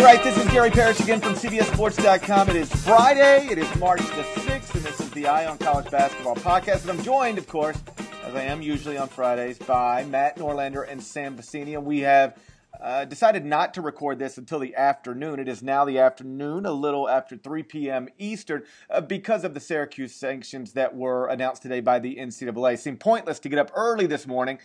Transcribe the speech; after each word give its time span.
All 0.00 0.06
right, 0.06 0.24
this 0.24 0.34
is 0.38 0.50
Gary 0.50 0.70
Parrish 0.70 0.98
again 1.00 1.20
from 1.20 1.34
CBSSports.com. 1.34 2.48
It 2.48 2.56
is 2.56 2.72
Friday. 2.72 3.46
It 3.48 3.58
is 3.58 3.76
March 3.76 4.00
the 4.00 4.22
6th, 4.22 4.74
and 4.74 4.82
this 4.82 4.98
is 4.98 5.10
the 5.10 5.26
Eye 5.26 5.44
on 5.44 5.58
College 5.58 5.90
Basketball 5.90 6.36
podcast. 6.36 6.88
And 6.88 6.92
I'm 6.92 7.02
joined, 7.02 7.36
of 7.36 7.46
course, 7.46 7.76
as 8.24 8.34
I 8.34 8.44
am 8.44 8.62
usually 8.62 8.96
on 8.96 9.08
Fridays, 9.08 9.58
by 9.58 10.04
Matt 10.04 10.38
Norlander 10.38 10.90
and 10.90 11.02
Sam 11.02 11.36
Vecenie. 11.36 11.74
And 11.74 11.84
we 11.84 11.98
have 11.98 12.38
uh, 12.80 13.04
decided 13.04 13.44
not 13.44 13.74
to 13.74 13.82
record 13.82 14.18
this 14.18 14.38
until 14.38 14.58
the 14.58 14.74
afternoon. 14.74 15.38
It 15.38 15.48
is 15.48 15.62
now 15.62 15.84
the 15.84 15.98
afternoon, 15.98 16.64
a 16.64 16.72
little 16.72 17.06
after 17.06 17.36
3 17.36 17.62
p.m. 17.64 18.08
Eastern, 18.18 18.62
uh, 18.88 19.02
because 19.02 19.44
of 19.44 19.52
the 19.52 19.60
Syracuse 19.60 20.14
sanctions 20.14 20.72
that 20.72 20.96
were 20.96 21.26
announced 21.26 21.60
today 21.60 21.80
by 21.80 21.98
the 21.98 22.16
NCAA. 22.16 22.72
It 22.72 22.80
seemed 22.80 23.00
pointless 23.00 23.38
to 23.40 23.50
get 23.50 23.58
up 23.58 23.70
early 23.74 24.06
this 24.06 24.26
morning 24.26 24.60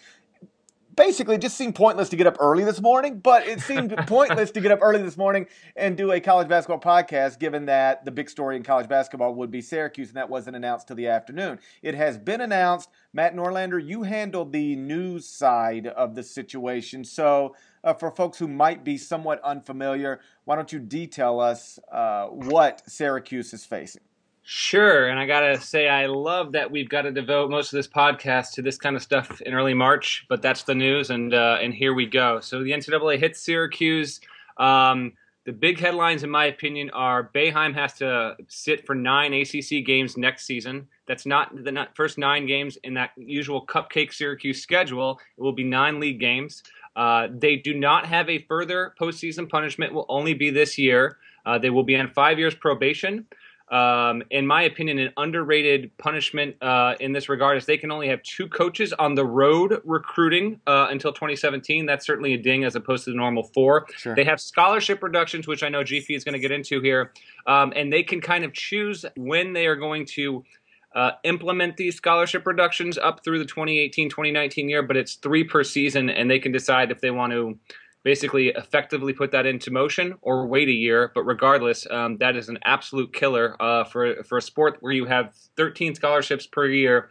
basically 0.95 1.35
it 1.35 1.41
just 1.41 1.57
seemed 1.57 1.75
pointless 1.75 2.09
to 2.09 2.15
get 2.15 2.27
up 2.27 2.37
early 2.39 2.63
this 2.63 2.81
morning, 2.81 3.19
but 3.19 3.47
it 3.47 3.61
seemed 3.61 3.95
pointless 4.07 4.51
to 4.51 4.61
get 4.61 4.71
up 4.71 4.79
early 4.81 5.01
this 5.01 5.17
morning 5.17 5.47
and 5.75 5.97
do 5.97 6.11
a 6.11 6.19
college 6.19 6.47
basketball 6.47 6.79
podcast 6.79 7.39
given 7.39 7.65
that 7.65 8.05
the 8.05 8.11
big 8.11 8.29
story 8.29 8.55
in 8.55 8.63
college 8.63 8.87
basketball 8.87 9.35
would 9.35 9.51
be 9.51 9.61
Syracuse 9.61 10.09
and 10.09 10.17
that 10.17 10.29
wasn't 10.29 10.55
announced 10.55 10.87
till 10.87 10.95
the 10.95 11.07
afternoon. 11.07 11.59
It 11.81 11.95
has 11.95 12.17
been 12.17 12.41
announced. 12.41 12.89
Matt 13.13 13.35
Norlander, 13.35 13.83
you 13.83 14.03
handled 14.03 14.51
the 14.51 14.75
news 14.75 15.27
side 15.27 15.87
of 15.87 16.15
the 16.15 16.23
situation. 16.23 17.03
So 17.03 17.55
uh, 17.83 17.93
for 17.93 18.11
folks 18.11 18.37
who 18.37 18.47
might 18.47 18.83
be 18.83 18.97
somewhat 18.97 19.41
unfamiliar, 19.43 20.19
why 20.45 20.55
don't 20.55 20.71
you 20.71 20.79
detail 20.79 21.39
us 21.39 21.79
uh, 21.91 22.27
what 22.27 22.81
Syracuse 22.89 23.53
is 23.53 23.65
facing? 23.65 24.01
Sure, 24.47 25.07
and 25.07 25.19
I 25.19 25.25
gotta 25.25 25.59
say, 25.59 25.89
I 25.89 26.05
love 26.05 26.51
that 26.51 26.69
we've 26.69 26.87
got 26.87 27.01
to 27.01 27.11
devote 27.11 27.49
most 27.49 27.73
of 27.73 27.77
this 27.77 27.87
podcast 27.87 28.51
to 28.53 28.61
this 28.61 28.77
kind 28.77 28.95
of 28.95 29.01
stuff 29.01 29.41
in 29.41 29.55
early 29.55 29.73
March. 29.73 30.23
But 30.29 30.43
that's 30.43 30.61
the 30.61 30.75
news, 30.75 31.09
and 31.09 31.33
uh, 31.33 31.57
and 31.59 31.73
here 31.73 31.95
we 31.95 32.05
go. 32.05 32.39
So 32.41 32.63
the 32.63 32.69
NCAA 32.69 33.17
hits 33.17 33.41
Syracuse. 33.41 34.21
Um, 34.57 35.13
the 35.45 35.51
big 35.51 35.79
headlines, 35.79 36.21
in 36.23 36.29
my 36.29 36.45
opinion, 36.45 36.91
are 36.91 37.31
Boeheim 37.33 37.73
has 37.73 37.93
to 37.93 38.35
sit 38.47 38.85
for 38.85 38.93
nine 38.93 39.33
ACC 39.33 39.83
games 39.83 40.15
next 40.15 40.45
season. 40.45 40.89
That's 41.07 41.25
not 41.25 41.55
the 41.55 41.87
first 41.95 42.19
nine 42.19 42.45
games 42.45 42.77
in 42.83 42.93
that 42.93 43.13
usual 43.17 43.65
cupcake 43.65 44.13
Syracuse 44.13 44.61
schedule. 44.61 45.19
It 45.39 45.41
will 45.41 45.53
be 45.53 45.63
nine 45.63 45.99
league 45.99 46.19
games. 46.19 46.61
Uh, 46.95 47.29
they 47.31 47.55
do 47.55 47.73
not 47.73 48.05
have 48.05 48.29
a 48.29 48.37
further 48.37 48.93
postseason 49.01 49.49
punishment. 49.49 49.91
Will 49.91 50.05
only 50.07 50.35
be 50.35 50.51
this 50.51 50.77
year. 50.77 51.17
Uh, 51.47 51.57
they 51.57 51.71
will 51.71 51.83
be 51.83 51.95
on 51.95 52.11
five 52.11 52.37
years 52.37 52.53
probation 52.53 53.25
um, 53.69 54.21
in 54.29 54.45
my 54.45 54.63
opinion, 54.63 54.99
an 54.99 55.11
underrated 55.17 55.97
punishment 55.97 56.55
uh, 56.61 56.95
in 56.99 57.13
this 57.13 57.29
regard 57.29 57.57
is 57.57 57.65
they 57.65 57.77
can 57.77 57.91
only 57.91 58.07
have 58.07 58.21
two 58.21 58.47
coaches 58.47 58.93
on 58.93 59.15
the 59.15 59.25
road 59.25 59.81
recruiting 59.83 60.59
uh, 60.67 60.87
until 60.91 61.11
2017. 61.11 61.85
That's 61.85 62.05
certainly 62.05 62.33
a 62.33 62.37
ding 62.37 62.63
as 62.63 62.75
opposed 62.75 63.05
to 63.05 63.11
the 63.11 63.17
normal 63.17 63.43
four. 63.43 63.87
Sure. 63.97 64.15
They 64.15 64.23
have 64.23 64.39
scholarship 64.39 65.01
reductions, 65.01 65.47
which 65.47 65.63
I 65.63 65.69
know 65.69 65.81
GP 65.81 66.15
is 66.15 66.23
going 66.23 66.33
to 66.33 66.39
get 66.39 66.51
into 66.51 66.79
here, 66.79 67.11
um, 67.47 67.73
and 67.75 67.91
they 67.91 68.03
can 68.03 68.21
kind 68.21 68.43
of 68.43 68.53
choose 68.53 69.03
when 69.15 69.53
they 69.53 69.67
are 69.67 69.75
going 69.75 70.05
to. 70.07 70.43
Uh, 70.93 71.11
implement 71.25 71.75
these 71.75 71.97
scholarship 71.97 72.47
reductions 72.47 72.97
up 72.97 73.21
through 73.21 73.37
the 73.37 73.43
2018 73.43 74.09
2019 74.09 74.69
year, 74.69 74.81
but 74.81 74.95
it's 74.95 75.15
three 75.15 75.43
per 75.43 75.61
season, 75.61 76.09
and 76.09 76.31
they 76.31 76.39
can 76.39 76.53
decide 76.53 76.89
if 76.89 77.01
they 77.01 77.11
want 77.11 77.33
to 77.33 77.59
basically 78.05 78.49
effectively 78.49 79.11
put 79.11 79.31
that 79.31 79.47
into 79.47 79.71
motion 79.71 80.13
or 80.21 80.45
wait 80.45 80.69
a 80.69 80.71
year. 80.71 81.11
But 81.13 81.23
regardless, 81.23 81.85
um, 81.89 82.17
that 82.19 82.37
is 82.37 82.47
an 82.47 82.59
absolute 82.63 83.11
killer 83.11 83.61
uh, 83.61 83.83
for 83.83 84.23
for 84.23 84.37
a 84.37 84.41
sport 84.41 84.77
where 84.79 84.93
you 84.93 85.05
have 85.05 85.33
13 85.57 85.95
scholarships 85.95 86.45
per 86.45 86.67
year, 86.67 87.09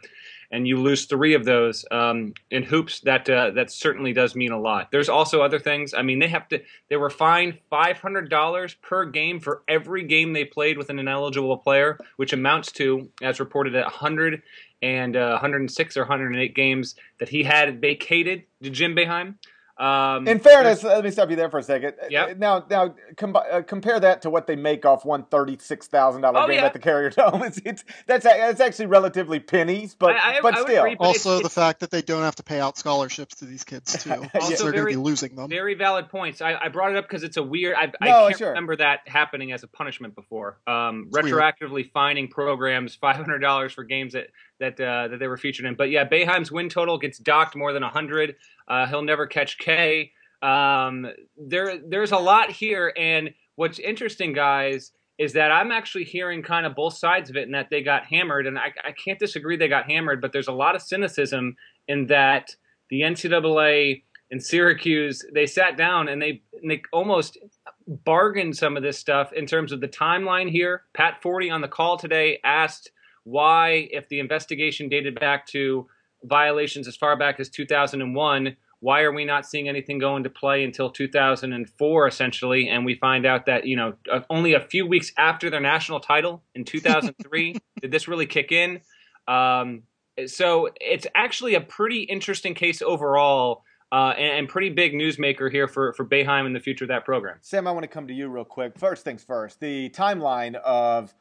and 0.51 0.65
you 0.67 0.77
lose 0.77 1.05
three 1.05 1.33
of 1.33 1.43
those 1.43 1.85
um, 1.91 2.33
in 2.49 2.63
hoops. 2.63 3.01
That 3.01 3.29
uh, 3.29 3.51
that 3.51 3.71
certainly 3.71 4.13
does 4.13 4.35
mean 4.35 4.53
a 4.53 4.59
lot. 4.59 4.89
There's 4.89 5.09
also 5.09 5.41
other 5.41 5.59
things. 5.59 5.93
I 5.93 6.01
mean, 6.01 6.19
they 6.19 6.29
have 6.29 6.47
to. 6.47 6.61
They 6.89 6.95
were 6.95 7.09
fined 7.09 7.59
$500 7.69 8.81
per 8.81 9.05
game 9.05 9.39
for 9.41 9.63
every 9.67 10.03
game 10.03 10.31
they 10.31 10.45
played 10.45 10.77
with 10.77 10.89
an 10.89 10.97
ineligible 10.97 11.57
player, 11.57 11.99
which 12.15 12.31
amounts 12.31 12.71
to, 12.73 13.09
as 13.21 13.41
reported, 13.41 13.75
at 13.75 13.83
100 13.83 14.41
and 14.81 15.17
uh, 15.17 15.31
106 15.31 15.97
or 15.97 16.01
108 16.01 16.55
games 16.55 16.95
that 17.19 17.29
he 17.29 17.43
had 17.43 17.81
vacated 17.81 18.43
Jim 18.61 18.95
Boeheim. 18.95 19.35
Um, 19.77 20.25
in 20.27 20.39
fairness, 20.39 20.83
let 20.83 21.03
me 21.03 21.11
stop 21.11 21.29
you 21.29 21.35
there 21.35 21.49
for 21.49 21.59
a 21.59 21.63
second. 21.63 21.95
Yeah. 22.09 22.33
Now, 22.37 22.65
now 22.69 22.95
com- 23.17 23.35
uh, 23.35 23.61
compare 23.61 23.99
that 23.99 24.21
to 24.21 24.29
what 24.29 24.47
they 24.47 24.55
make 24.55 24.85
off 24.85 25.03
one 25.03 25.23
thirty-six 25.23 25.87
thousand 25.87 26.21
dollar 26.21 26.39
oh, 26.39 26.47
game 26.47 26.59
yeah. 26.59 26.65
at 26.65 26.73
the 26.73 26.79
Carrier 26.79 27.09
Dome. 27.09 27.35
It's, 27.45 27.59
it's 27.65 27.83
that's 28.07 28.23
that's 28.23 28.61
actually 28.61 28.87
relatively 28.87 29.39
pennies, 29.39 29.93
but 29.93 30.15
I, 30.15 30.37
I, 30.37 30.41
but 30.41 30.57
I 30.57 30.61
still. 30.61 30.83
Agree, 30.83 30.95
but 30.95 31.05
also, 31.05 31.35
it's, 31.35 31.43
the 31.43 31.49
fact 31.49 31.81
that 31.81 31.91
they 31.91 32.01
don't 32.01 32.23
have 32.23 32.35
to 32.37 32.43
pay 32.43 32.59
out 32.59 32.77
scholarships 32.77 33.35
to 33.35 33.45
these 33.45 33.63
kids 33.63 34.01
too. 34.01 34.11
also, 34.33 34.63
they're 34.63 34.71
going 34.71 34.85
to 34.85 34.91
be 34.91 34.95
losing 34.95 35.35
them. 35.35 35.49
Very 35.49 35.75
valid 35.75 36.09
points. 36.09 36.41
I, 36.41 36.69
brought 36.69 36.91
it 36.91 36.97
up 36.97 37.05
because 37.05 37.23
it's 37.23 37.37
a 37.37 37.43
weird. 37.43 37.75
I, 37.75 37.91
no, 38.01 38.27
can't 38.27 38.37
sure. 38.37 38.49
remember 38.49 38.77
that 38.77 39.01
happening 39.07 39.51
as 39.51 39.63
a 39.63 39.67
punishment 39.67 40.15
before. 40.15 40.57
Um, 40.65 41.09
retroactively 41.11 41.71
weird. 41.71 41.91
fining 41.91 42.27
programs 42.29 42.95
five 42.95 43.17
hundred 43.17 43.39
dollars 43.39 43.73
for 43.73 43.83
games 43.83 44.13
that 44.13 44.27
that 44.59 44.79
uh, 44.79 45.07
that 45.09 45.19
they 45.19 45.27
were 45.27 45.37
featured 45.37 45.65
in. 45.65 45.75
But 45.75 45.89
yeah, 45.89 46.07
Boeheim's 46.07 46.51
win 46.51 46.69
total 46.69 46.97
gets 46.97 47.17
docked 47.17 47.55
more 47.55 47.73
than 47.73 47.83
hundred. 47.83 48.35
Uh, 48.67 48.87
he'll 48.87 49.01
never 49.03 49.27
catch 49.27 49.57
K. 49.57 50.11
Um, 50.41 51.07
there, 51.37 51.77
there's 51.77 52.11
a 52.11 52.17
lot 52.17 52.51
here, 52.51 52.93
and 52.97 53.31
what's 53.55 53.79
interesting, 53.79 54.33
guys, 54.33 54.91
is 55.17 55.33
that 55.33 55.51
I'm 55.51 55.71
actually 55.71 56.03
hearing 56.03 56.43
kind 56.43 56.65
of 56.65 56.75
both 56.75 56.97
sides 56.97 57.29
of 57.29 57.37
it, 57.37 57.43
and 57.43 57.53
that 57.53 57.69
they 57.69 57.81
got 57.81 58.05
hammered, 58.05 58.47
and 58.47 58.57
I, 58.57 58.73
I 58.83 58.91
can't 58.91 59.17
disagree 59.17 59.57
they 59.57 59.67
got 59.67 59.89
hammered, 59.89 60.21
but 60.21 60.33
there's 60.33 60.47
a 60.47 60.53
lot 60.53 60.75
of 60.75 60.81
cynicism 60.81 61.55
in 61.87 62.07
that 62.07 62.55
the 62.89 63.01
NCAA 63.01 64.03
and 64.31 64.43
Syracuse 64.43 65.23
they 65.33 65.45
sat 65.45 65.77
down 65.77 66.07
and 66.07 66.21
they 66.21 66.41
and 66.61 66.69
they 66.69 66.81
almost 66.91 67.37
bargained 67.87 68.57
some 68.57 68.75
of 68.75 68.83
this 68.83 68.97
stuff 68.97 69.31
in 69.33 69.45
terms 69.45 69.71
of 69.71 69.81
the 69.81 69.87
timeline 69.87 70.49
here. 70.49 70.83
Pat 70.93 71.21
Forde 71.21 71.51
on 71.51 71.61
the 71.61 71.67
call 71.67 71.97
today 71.97 72.39
asked 72.43 72.91
why, 73.25 73.89
if 73.91 74.07
the 74.07 74.19
investigation 74.19 74.87
dated 74.87 75.19
back 75.19 75.45
to 75.47 75.87
violations 76.23 76.87
as 76.87 76.95
far 76.95 77.17
back 77.17 77.39
as 77.39 77.49
2001, 77.49 78.55
why 78.79 79.01
are 79.01 79.11
we 79.11 79.25
not 79.25 79.47
seeing 79.47 79.67
anything 79.67 79.97
go 79.97 80.15
into 80.15 80.29
play 80.29 80.63
until 80.63 80.91
2004 80.91 82.07
essentially 82.07 82.69
and 82.69 82.85
we 82.85 82.93
find 82.93 83.25
out 83.25 83.47
that 83.47 83.65
you 83.65 83.75
know 83.75 83.93
uh, 84.11 84.19
only 84.29 84.53
a 84.53 84.59
few 84.59 84.85
weeks 84.85 85.11
after 85.17 85.49
their 85.49 85.59
national 85.59 85.99
title 85.99 86.43
in 86.53 86.63
2003 86.65 87.55
did 87.81 87.91
this 87.91 88.07
really 88.07 88.27
kick 88.27 88.51
in 88.51 88.79
um, 89.27 89.81
so 90.27 90.69
it's 90.79 91.07
actually 91.15 91.55
a 91.55 91.61
pretty 91.61 92.01
interesting 92.03 92.53
case 92.53 92.81
overall 92.81 93.63
uh, 93.91 94.13
and, 94.17 94.39
and, 94.39 94.49
pretty 94.49 94.69
big 94.69 94.93
newsmaker 94.93 95.49
here 95.49 95.67
for, 95.67 95.93
for 95.93 96.03
Boeheim 96.03 96.45
and 96.45 96.55
the 96.55 96.59
future 96.59 96.83
of 96.83 96.89
that 96.89 97.05
program. 97.05 97.37
Sam, 97.41 97.67
I 97.67 97.71
want 97.71 97.83
to 97.83 97.87
come 97.87 98.07
to 98.07 98.13
you 98.13 98.27
real 98.27 98.43
quick. 98.43 98.77
First 98.77 99.03
things 99.03 99.23
first, 99.23 99.59
the 99.59 99.89
timeline 99.91 100.55
of 100.55 101.13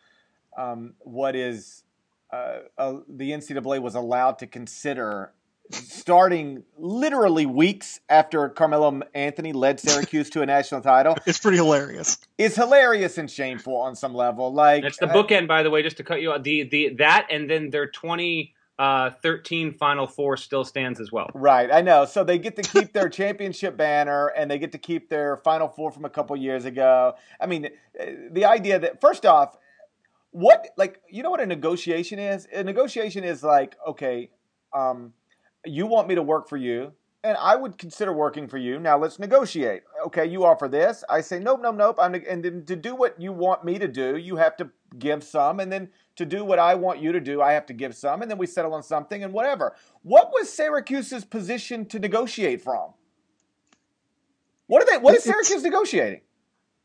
um, 0.56 0.94
what 1.00 1.36
is 1.36 1.83
uh, 2.34 2.58
uh, 2.78 3.00
the 3.08 3.30
NCAA 3.30 3.80
was 3.80 3.94
allowed 3.94 4.38
to 4.40 4.46
consider 4.46 5.32
starting 5.70 6.62
literally 6.76 7.46
weeks 7.46 8.00
after 8.08 8.48
Carmelo 8.50 9.00
Anthony 9.14 9.52
led 9.52 9.80
Syracuse 9.80 10.28
to 10.30 10.42
a 10.42 10.46
national 10.46 10.82
title. 10.82 11.16
It's 11.26 11.38
pretty 11.38 11.56
hilarious. 11.56 12.18
It's 12.36 12.56
hilarious 12.56 13.18
and 13.18 13.30
shameful 13.30 13.76
on 13.76 13.96
some 13.96 14.14
level. 14.14 14.52
Like 14.52 14.84
it's 14.84 14.98
the 14.98 15.08
uh, 15.08 15.14
bookend, 15.14 15.48
by 15.48 15.62
the 15.62 15.70
way, 15.70 15.82
just 15.82 15.96
to 15.98 16.04
cut 16.04 16.20
you 16.20 16.32
out. 16.32 16.44
The 16.44 16.64
the 16.64 16.94
that 16.98 17.28
and 17.30 17.48
then 17.48 17.70
their 17.70 17.88
twenty 17.88 18.54
uh, 18.76 19.10
13 19.22 19.74
Final 19.74 20.06
Four 20.06 20.36
still 20.36 20.64
stands 20.64 20.98
as 20.98 21.12
well. 21.12 21.30
Right, 21.32 21.70
I 21.72 21.80
know. 21.80 22.06
So 22.06 22.24
they 22.24 22.38
get 22.38 22.56
to 22.56 22.62
keep 22.62 22.92
their 22.92 23.08
championship 23.20 23.76
banner 23.76 24.32
and 24.36 24.50
they 24.50 24.58
get 24.58 24.72
to 24.72 24.78
keep 24.78 25.08
their 25.08 25.36
Final 25.38 25.68
Four 25.68 25.92
from 25.92 26.04
a 26.04 26.10
couple 26.10 26.36
years 26.36 26.64
ago. 26.64 27.14
I 27.40 27.46
mean, 27.46 27.68
the 28.32 28.44
idea 28.44 28.80
that, 28.80 29.00
first 29.00 29.24
off, 29.24 29.56
what, 30.34 30.70
like, 30.76 31.00
you 31.08 31.22
know 31.22 31.30
what 31.30 31.40
a 31.40 31.46
negotiation 31.46 32.18
is? 32.18 32.48
A 32.52 32.64
negotiation 32.64 33.22
is 33.22 33.44
like, 33.44 33.76
okay, 33.86 34.30
um, 34.72 35.12
you 35.64 35.86
want 35.86 36.08
me 36.08 36.16
to 36.16 36.22
work 36.22 36.48
for 36.48 36.56
you, 36.56 36.90
and 37.22 37.36
I 37.36 37.54
would 37.54 37.78
consider 37.78 38.12
working 38.12 38.48
for 38.48 38.58
you. 38.58 38.80
Now 38.80 38.98
let's 38.98 39.20
negotiate. 39.20 39.84
Okay, 40.06 40.26
you 40.26 40.44
offer 40.44 40.66
this. 40.66 41.04
I 41.08 41.20
say 41.20 41.38
nope, 41.38 41.60
nope, 41.62 41.76
nope. 41.76 41.98
I'm 42.00 42.14
and 42.14 42.44
then 42.44 42.64
to 42.66 42.74
do 42.74 42.96
what 42.96 43.20
you 43.20 43.32
want 43.32 43.64
me 43.64 43.78
to 43.78 43.86
do, 43.86 44.16
you 44.16 44.34
have 44.34 44.56
to 44.56 44.70
give 44.98 45.22
some, 45.22 45.60
and 45.60 45.70
then 45.70 45.88
to 46.16 46.26
do 46.26 46.44
what 46.44 46.58
I 46.58 46.74
want 46.74 46.98
you 46.98 47.12
to 47.12 47.20
do, 47.20 47.40
I 47.40 47.52
have 47.52 47.66
to 47.66 47.72
give 47.72 47.94
some, 47.94 48.20
and 48.20 48.28
then 48.28 48.36
we 48.36 48.48
settle 48.48 48.74
on 48.74 48.82
something 48.82 49.22
and 49.22 49.32
whatever. 49.32 49.76
What 50.02 50.32
was 50.32 50.50
Syracuse's 50.50 51.24
position 51.24 51.86
to 51.86 52.00
negotiate 52.00 52.60
from? 52.60 52.90
What 54.66 54.82
are 54.82 54.86
they? 54.86 54.98
What 54.98 55.14
is 55.14 55.22
Syracuse 55.22 55.62
negotiating? 55.62 56.22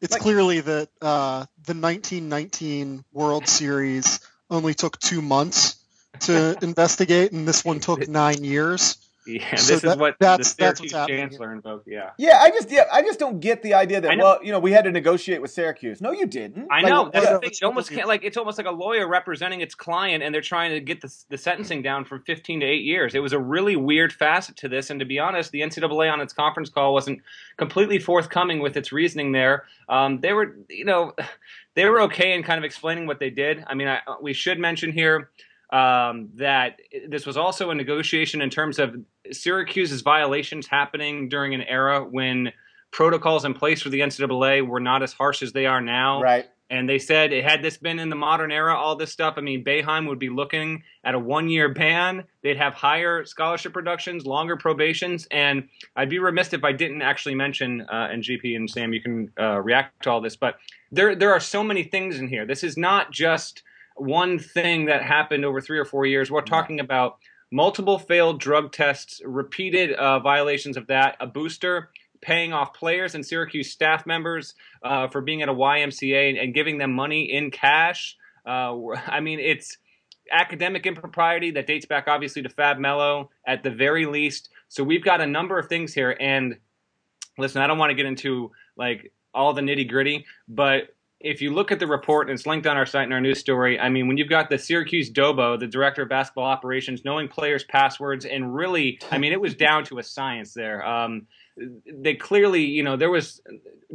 It's 0.02 0.14
like, 0.14 0.22
clearly 0.22 0.62
that 0.62 0.90
uh, 1.02 1.46
the 1.66 1.74
1919 1.74 3.04
World 3.12 3.48
Series 3.48 4.20
only 4.50 4.74
took 4.74 5.00
two 5.00 5.22
months 5.22 5.76
to 6.22 6.58
investigate, 6.62 7.32
and 7.32 7.48
this 7.48 7.66
one 7.66 7.80
took 7.80 8.08
nine 8.08 8.44
years. 8.44 8.98
Yeah, 9.30 9.56
so 9.56 9.74
this 9.74 9.82
that, 9.84 9.92
is 9.92 9.98
what 9.98 10.16
that's, 10.20 10.54
the 10.54 10.64
Syracuse 10.64 10.92
that's 10.92 11.08
chancellor 11.08 11.54
invoked. 11.54 11.88
Yeah. 11.88 12.12
Yeah, 12.18 12.40
I 12.42 12.50
just 12.50 12.72
yeah, 12.72 12.86
I 12.92 13.02
just 13.02 13.20
don't 13.20 13.40
get 13.40 13.62
the 13.62 13.76
idea 13.76 14.02
that 14.02 14.18
well, 14.18 14.44
you 14.44 14.52
know, 14.52 14.60
we 14.60 14.72
had 14.72 14.86
to 14.86 14.92
negotiate 14.92 15.42
with 15.42 15.52
Syracuse. 15.52 16.02
No, 16.02 16.12
you 16.12 16.26
didn't. 16.26 16.68
I 16.72 16.82
know. 16.82 17.04
Like, 17.04 17.14
that's 17.14 17.26
the 17.28 17.40
thing. 17.40 17.50
It 17.52 17.64
almost 17.64 17.92
can't 17.92 18.08
like 18.08 18.24
it's 18.24 18.38
almost 18.38 18.58
like 18.58 18.68
a 18.68 18.72
lawyer 18.72 19.08
representing 19.08 19.62
its 19.62 19.76
client, 19.76 20.24
and 20.24 20.34
they're 20.34 20.42
trying 20.42 20.72
to 20.72 20.80
get 20.80 21.02
the, 21.02 21.14
the 21.30 21.38
sentencing 21.38 21.82
down 21.82 22.06
from 22.06 22.24
15 22.24 22.62
to 22.62 22.66
eight 22.66 22.84
years. 22.84 23.14
It 23.14 23.20
was 23.20 23.34
a 23.34 23.40
really 23.40 23.76
weird 23.76 24.12
facet 24.12 24.58
to 24.58 24.70
this, 24.70 24.90
and 24.90 25.00
to 25.00 25.06
be 25.06 25.20
honest, 25.20 25.52
the 25.52 25.62
NCAA 25.62 26.12
on 26.12 26.22
its 26.22 26.34
conference 26.34 26.70
call 26.70 26.94
wasn't 26.94 27.22
completely 27.58 28.00
forthcoming 28.00 28.60
with 28.60 28.76
its 28.78 28.92
reasoning 28.92 29.32
there. 29.32 29.66
Um, 29.88 30.22
they 30.22 30.34
were, 30.34 30.56
you 30.70 30.86
know, 30.86 31.14
they 31.76 31.86
were 31.86 32.02
okay 32.02 32.34
in 32.34 32.44
kind 32.44 32.58
of 32.58 32.64
explaining 32.64 33.06
what 33.06 33.20
they 33.20 33.30
did. 33.30 33.64
I 33.68 33.76
mean, 33.76 33.88
I, 33.88 34.00
we 34.22 34.34
should 34.34 34.60
mention 34.60 34.92
here 34.92 35.30
um, 35.72 36.30
that 36.36 36.80
this 37.08 37.26
was 37.26 37.38
also 37.38 37.70
a 37.70 37.76
negotiation 37.76 38.42
in 38.42 38.50
terms 38.50 38.80
of 38.80 38.96
Syracuse's 39.32 40.02
violations 40.02 40.68
happening 40.68 41.30
during 41.30 41.54
an 41.54 41.62
era 41.62 42.04
when 42.04 42.52
protocols 42.92 43.46
in 43.46 43.54
place 43.54 43.82
for 43.82 43.90
the 43.90 44.00
NCAA 44.00 44.68
were 44.68 44.80
not 44.80 45.04
as 45.04 45.14
harsh 45.14 45.44
as 45.44 45.54
they 45.54 45.66
are 45.66 45.82
now. 45.82 46.22
Right. 46.22 46.46
And 46.72 46.88
they 46.88 47.00
said, 47.00 47.32
had 47.32 47.64
this 47.64 47.78
been 47.78 47.98
in 47.98 48.10
the 48.10 48.16
modern 48.16 48.52
era, 48.52 48.76
all 48.76 48.96
this 48.96 49.12
stuff, 49.12 49.36
I 49.38 49.42
mean, 49.42 49.64
Boeheim 49.64 50.08
would 50.08 50.20
be 50.20 50.30
looking 50.30 50.84
at 51.04 51.16
a 51.16 51.20
one 51.20 51.50
year 51.50 51.74
ban. 51.74 52.24
They'd 52.44 52.58
have 52.58 52.76
higher 52.76 53.26
scholarship 53.26 53.76
reductions, 53.76 54.28
longer 54.28 54.56
probations. 54.56 55.28
And 55.32 55.68
I'd 55.96 56.10
be 56.10 56.20
remiss 56.20 56.54
if 56.54 56.64
I 56.64 56.72
didn't 56.72 57.02
actually 57.02 57.34
mention, 57.34 57.82
uh, 57.82 58.10
and 58.12 58.24
GP 58.24 58.56
and 58.56 58.70
Sam, 58.70 58.94
you 58.94 59.02
can 59.02 59.32
uh, 59.40 59.60
react 59.62 60.04
to 60.04 60.12
all 60.12 60.22
this, 60.22 60.36
but 60.36 60.60
there, 60.92 61.16
there 61.16 61.32
are 61.32 61.40
so 61.40 61.64
many 61.64 61.84
things 61.84 62.20
in 62.20 62.28
here. 62.28 62.46
This 62.46 62.64
is 62.64 62.78
not 62.78 63.12
just 63.12 63.64
one 63.96 64.38
thing 64.38 64.86
that 64.86 65.02
happened 65.02 65.46
over 65.46 65.60
three 65.62 65.80
or 65.80 65.86
four 65.86 66.06
years. 66.06 66.30
We're 66.30 66.42
talking 66.42 66.80
about 66.80 67.18
multiple 67.52 68.00
failed 68.00 68.40
drug 68.40 68.72
tests, 68.72 69.22
repeated 69.26 69.94
uh, 69.94 70.20
violations 70.20 70.78
of 70.78 70.88
that, 70.88 71.18
a 71.20 71.28
booster 71.28 71.90
paying 72.22 72.54
off 72.54 72.74
players 72.74 73.16
and 73.16 73.26
Syracuse 73.26 73.72
staff 73.72 74.06
members 74.06 74.54
uh, 74.84 75.08
for 75.08 75.22
being 75.22 75.42
at 75.42 75.50
a 75.50 75.54
YMCA 75.54 76.30
and, 76.30 76.38
and, 76.38 76.54
giving 76.54 76.78
them 76.78 76.92
money 76.92 77.32
in 77.32 77.50
cash. 77.50 78.18
Uh, 78.46 78.76
I 79.08 79.22
mean, 79.22 79.40
it's 79.40 79.78
academic 80.32 80.86
impropriety 80.86 81.52
that 81.52 81.66
dates 81.68 81.86
back 81.86 82.08
obviously 82.08 82.42
to 82.42 82.50
Fab 82.50 82.78
Melo 82.78 83.30
at 83.48 83.64
the 83.64 83.72
very 83.72 84.06
least. 84.06 84.50
So 84.68 84.84
we've 84.84 85.04
got 85.04 85.22
a 85.22 85.26
number 85.26 85.58
of 85.58 85.68
things 85.68 85.94
here. 85.94 86.16
And 86.20 86.58
listen, 87.38 87.62
I 87.62 87.68
don't 87.68 87.78
want 87.78 87.92
to 87.92 87.96
get 87.96 88.06
into 88.06 88.52
like 88.76 89.12
all 89.34 89.54
the 89.54 89.62
nitty 89.62 89.88
gritty, 89.90 90.26
but 90.48 90.96
if 91.20 91.42
you 91.42 91.54
look 91.54 91.72
at 91.72 91.80
the 91.80 91.88
report, 91.88 92.30
and 92.30 92.38
it's 92.38 92.46
linked 92.46 92.66
on 92.66 92.78
our 92.78 92.86
site 92.86 93.06
in 93.06 93.12
our 93.12 93.20
news 93.20 93.40
story, 93.40 93.78
I 93.78 93.90
mean, 93.90 94.08
when 94.08 94.18
you've 94.18 94.30
got 94.30 94.50
the 94.50 94.58
Syracuse 94.58 95.12
Dobo, 95.12 95.60
the 95.60 95.68
director 95.68 96.04
of 96.04 96.10
basketball 96.10 96.46
operations, 96.46 97.04
knowing 97.04 97.28
players' 97.28 97.66
passwords, 97.66 98.26
and 98.26 98.56
really, 98.56 99.00
I 99.12 99.18
mean, 99.18 99.34
it 99.34 99.42
was 99.42 99.54
down 99.54 99.84
to 99.86 100.00
a 100.00 100.04
science 100.04 100.54
there. 100.54 100.86
Um, 100.86 101.28
they 101.86 102.16
clearly, 102.16 102.64
you 102.64 102.84
know, 102.84 102.96
there 102.96 103.10
was 103.10 103.42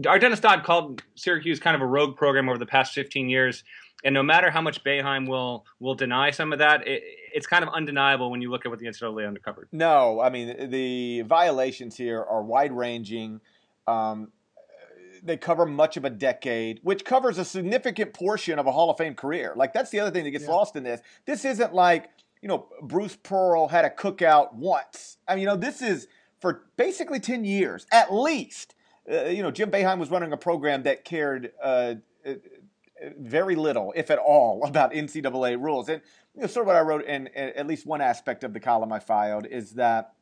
Our 0.06 0.18
Dennis 0.18 0.40
Dodd 0.40 0.64
called 0.64 1.02
Syracuse 1.14 1.60
kind 1.60 1.74
of 1.74 1.80
a 1.80 1.86
rogue 1.86 2.16
program 2.16 2.48
over 2.50 2.58
the 2.58 2.66
past 2.66 2.92
15 2.92 3.30
years, 3.30 3.64
and 4.04 4.12
no 4.12 4.22
matter 4.22 4.50
how 4.50 4.60
much 4.60 4.84
Boeheim 4.84 5.26
will 5.26 5.64
will 5.80 5.94
deny 5.94 6.30
some 6.30 6.52
of 6.52 6.58
that, 6.58 6.86
it, 6.86 7.02
it's 7.32 7.46
kind 7.46 7.64
of 7.64 7.70
undeniable 7.72 8.30
when 8.30 8.42
you 8.42 8.50
look 8.50 8.66
at 8.66 8.70
what 8.70 8.80
the 8.80 8.86
NCAA 8.86 9.26
uncovered. 9.26 9.68
No, 9.72 10.20
I 10.20 10.28
mean 10.28 10.68
the 10.68 11.22
violations 11.22 11.96
here 11.96 12.22
are 12.22 12.42
wide 12.42 12.72
ranging. 12.72 13.40
Um, 13.86 14.28
they 15.24 15.36
cover 15.36 15.66
much 15.66 15.96
of 15.96 16.04
a 16.04 16.10
decade, 16.10 16.80
which 16.82 17.04
covers 17.04 17.38
a 17.38 17.44
significant 17.44 18.12
portion 18.12 18.58
of 18.58 18.66
a 18.66 18.72
Hall 18.72 18.90
of 18.90 18.98
Fame 18.98 19.14
career. 19.14 19.54
Like 19.56 19.72
that's 19.72 19.90
the 19.90 20.00
other 20.00 20.10
thing 20.10 20.24
that 20.24 20.30
gets 20.30 20.44
yeah. 20.44 20.50
lost 20.50 20.76
in 20.76 20.84
this. 20.84 21.00
This 21.24 21.44
isn't 21.44 21.74
like 21.74 22.10
you 22.42 22.48
know 22.48 22.66
Bruce 22.82 23.16
Pearl 23.16 23.68
had 23.68 23.84
a 23.84 23.90
cookout 23.90 24.54
once. 24.54 25.18
I 25.26 25.34
mean, 25.34 25.42
you 25.42 25.46
know, 25.46 25.56
this 25.56 25.82
is 25.82 26.06
for 26.40 26.64
basically 26.76 27.20
ten 27.20 27.44
years 27.44 27.86
at 27.90 28.12
least. 28.12 28.74
Uh, 29.10 29.24
you 29.24 29.42
know, 29.42 29.50
Jim 29.50 29.70
Boeheim 29.70 29.98
was 29.98 30.10
running 30.10 30.32
a 30.32 30.36
program 30.36 30.84
that 30.84 31.04
cared 31.04 31.52
uh, 31.62 31.94
uh 32.26 32.34
very 33.18 33.54
little, 33.54 33.92
if 33.96 34.10
at 34.10 34.18
all, 34.18 34.64
about 34.66 34.92
NCAA 34.92 35.60
rules. 35.60 35.88
And 35.88 36.02
you 36.34 36.42
know, 36.42 36.46
sort 36.46 36.64
of 36.64 36.68
what 36.68 36.76
I 36.76 36.80
wrote 36.80 37.04
in, 37.04 37.28
in 37.28 37.50
at 37.50 37.66
least 37.66 37.86
one 37.86 38.00
aspect 38.00 38.44
of 38.44 38.52
the 38.52 38.60
column 38.60 38.92
I 38.92 38.98
filed 38.98 39.46
is 39.46 39.72
that 39.72 40.14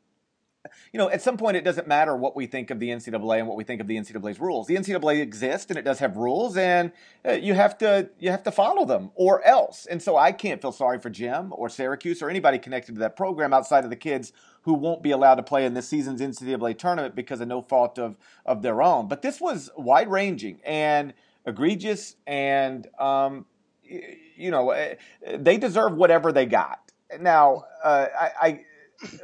you 0.92 0.98
know, 0.98 1.10
at 1.10 1.22
some 1.22 1.36
point 1.36 1.56
it 1.56 1.64
doesn't 1.64 1.88
matter 1.88 2.16
what 2.16 2.36
we 2.36 2.46
think 2.46 2.70
of 2.70 2.78
the 2.78 2.88
NCAA 2.88 3.38
and 3.38 3.48
what 3.48 3.56
we 3.56 3.64
think 3.64 3.80
of 3.80 3.86
the 3.86 3.96
NCAA's 3.96 4.40
rules. 4.40 4.66
The 4.66 4.76
NCAA 4.76 5.20
exists 5.20 5.70
and 5.70 5.78
it 5.78 5.82
does 5.82 5.98
have 5.98 6.16
rules, 6.16 6.56
and 6.56 6.92
uh, 7.26 7.32
you 7.32 7.54
have 7.54 7.76
to 7.78 8.10
you 8.18 8.30
have 8.30 8.42
to 8.44 8.52
follow 8.52 8.84
them 8.84 9.10
or 9.14 9.44
else. 9.44 9.86
And 9.86 10.00
so 10.00 10.16
I 10.16 10.32
can't 10.32 10.62
feel 10.62 10.72
sorry 10.72 10.98
for 10.98 11.10
Jim 11.10 11.52
or 11.52 11.68
Syracuse 11.68 12.22
or 12.22 12.30
anybody 12.30 12.58
connected 12.58 12.94
to 12.94 12.98
that 13.00 13.16
program 13.16 13.52
outside 13.52 13.84
of 13.84 13.90
the 13.90 13.96
kids 13.96 14.32
who 14.62 14.74
won't 14.74 15.02
be 15.02 15.10
allowed 15.10 15.36
to 15.36 15.42
play 15.42 15.64
in 15.64 15.74
this 15.74 15.88
season's 15.88 16.20
NCAA 16.20 16.78
tournament 16.78 17.16
because 17.16 17.40
of 17.40 17.48
no 17.48 17.62
fault 17.62 17.98
of 17.98 18.16
of 18.46 18.62
their 18.62 18.82
own. 18.82 19.08
But 19.08 19.22
this 19.22 19.40
was 19.40 19.70
wide 19.76 20.10
ranging 20.10 20.60
and 20.64 21.12
egregious, 21.44 22.16
and 22.26 22.86
um, 23.00 23.46
you 23.82 24.50
know 24.50 24.70
eh, 24.70 24.94
they 25.36 25.56
deserve 25.56 25.94
whatever 25.96 26.30
they 26.30 26.46
got. 26.46 26.78
Now, 27.20 27.64
uh, 27.84 28.06
I, 28.18 28.30
I 28.40 28.64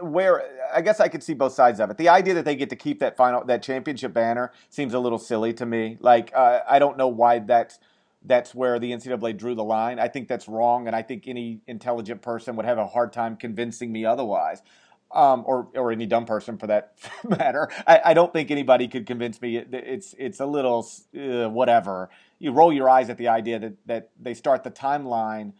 where 0.00 0.42
I 0.74 0.80
guess 0.80 1.00
I 1.00 1.08
could 1.08 1.22
see 1.22 1.34
both 1.34 1.52
sides 1.52 1.80
of 1.80 1.90
it. 1.90 1.96
The 1.96 2.08
idea 2.08 2.34
that 2.34 2.44
they 2.44 2.56
get 2.56 2.70
to 2.70 2.76
keep 2.76 3.00
that 3.00 3.16
final 3.16 3.44
that 3.44 3.62
championship 3.62 4.12
banner 4.12 4.52
seems 4.68 4.94
a 4.94 4.98
little 4.98 5.18
silly 5.18 5.52
to 5.54 5.66
me. 5.66 5.96
Like 6.00 6.32
uh, 6.34 6.60
I 6.68 6.78
don't 6.78 6.96
know 6.96 7.08
why 7.08 7.38
that's 7.38 7.78
that's 8.24 8.54
where 8.54 8.78
the 8.78 8.90
NCAA 8.92 9.36
drew 9.36 9.54
the 9.54 9.64
line. 9.64 9.98
I 9.98 10.08
think 10.08 10.28
that's 10.28 10.48
wrong, 10.48 10.86
and 10.86 10.96
I 10.96 11.02
think 11.02 11.28
any 11.28 11.60
intelligent 11.66 12.22
person 12.22 12.56
would 12.56 12.66
have 12.66 12.78
a 12.78 12.86
hard 12.86 13.12
time 13.12 13.36
convincing 13.36 13.92
me 13.92 14.04
otherwise. 14.04 14.62
Um, 15.10 15.44
or 15.46 15.68
or 15.74 15.90
any 15.90 16.04
dumb 16.04 16.26
person 16.26 16.58
for 16.58 16.66
that 16.66 16.92
matter. 17.26 17.70
I, 17.86 18.00
I, 18.06 18.14
don't 18.14 18.30
think 18.30 18.50
anybody 18.50 18.88
could 18.88 19.06
convince 19.06 19.40
me. 19.40 19.56
It, 19.56 19.68
it's 19.72 20.14
it's 20.18 20.38
a 20.38 20.44
little 20.44 20.86
uh, 21.18 21.48
whatever. 21.48 22.10
You 22.38 22.52
roll 22.52 22.70
your 22.70 22.90
eyes 22.90 23.08
at 23.08 23.16
the 23.16 23.28
idea 23.28 23.58
that 23.58 23.72
that 23.86 24.10
they 24.20 24.34
start 24.34 24.64
the 24.64 24.70
timeline 24.70 25.54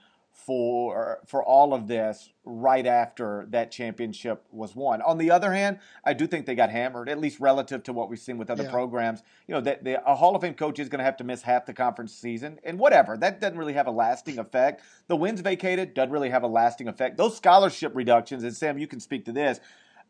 for 0.48 1.20
for 1.26 1.44
all 1.44 1.74
of 1.74 1.88
this 1.88 2.32
right 2.42 2.86
after 2.86 3.46
that 3.50 3.70
championship 3.70 4.46
was 4.50 4.74
won. 4.74 5.02
On 5.02 5.18
the 5.18 5.30
other 5.30 5.52
hand, 5.52 5.78
I 6.06 6.14
do 6.14 6.26
think 6.26 6.46
they 6.46 6.54
got 6.54 6.70
hammered, 6.70 7.10
at 7.10 7.20
least 7.20 7.38
relative 7.38 7.82
to 7.82 7.92
what 7.92 8.08
we've 8.08 8.18
seen 8.18 8.38
with 8.38 8.48
other 8.48 8.62
yeah. 8.62 8.70
programs. 8.70 9.22
You 9.46 9.56
know, 9.56 9.60
that 9.60 9.82
a 10.06 10.14
Hall 10.14 10.34
of 10.34 10.40
Fame 10.40 10.54
coach 10.54 10.78
is 10.78 10.88
going 10.88 11.00
to 11.00 11.04
have 11.04 11.18
to 11.18 11.24
miss 11.24 11.42
half 11.42 11.66
the 11.66 11.74
conference 11.74 12.14
season, 12.14 12.60
and 12.64 12.78
whatever. 12.78 13.18
That 13.18 13.42
doesn't 13.42 13.58
really 13.58 13.74
have 13.74 13.88
a 13.88 13.90
lasting 13.90 14.38
effect. 14.38 14.80
The 15.08 15.16
wins 15.16 15.42
vacated 15.42 15.92
doesn't 15.92 16.12
really 16.12 16.30
have 16.30 16.44
a 16.44 16.48
lasting 16.48 16.88
effect. 16.88 17.18
Those 17.18 17.36
scholarship 17.36 17.94
reductions, 17.94 18.42
and 18.42 18.56
Sam, 18.56 18.78
you 18.78 18.86
can 18.86 19.00
speak 19.00 19.26
to 19.26 19.32
this. 19.32 19.60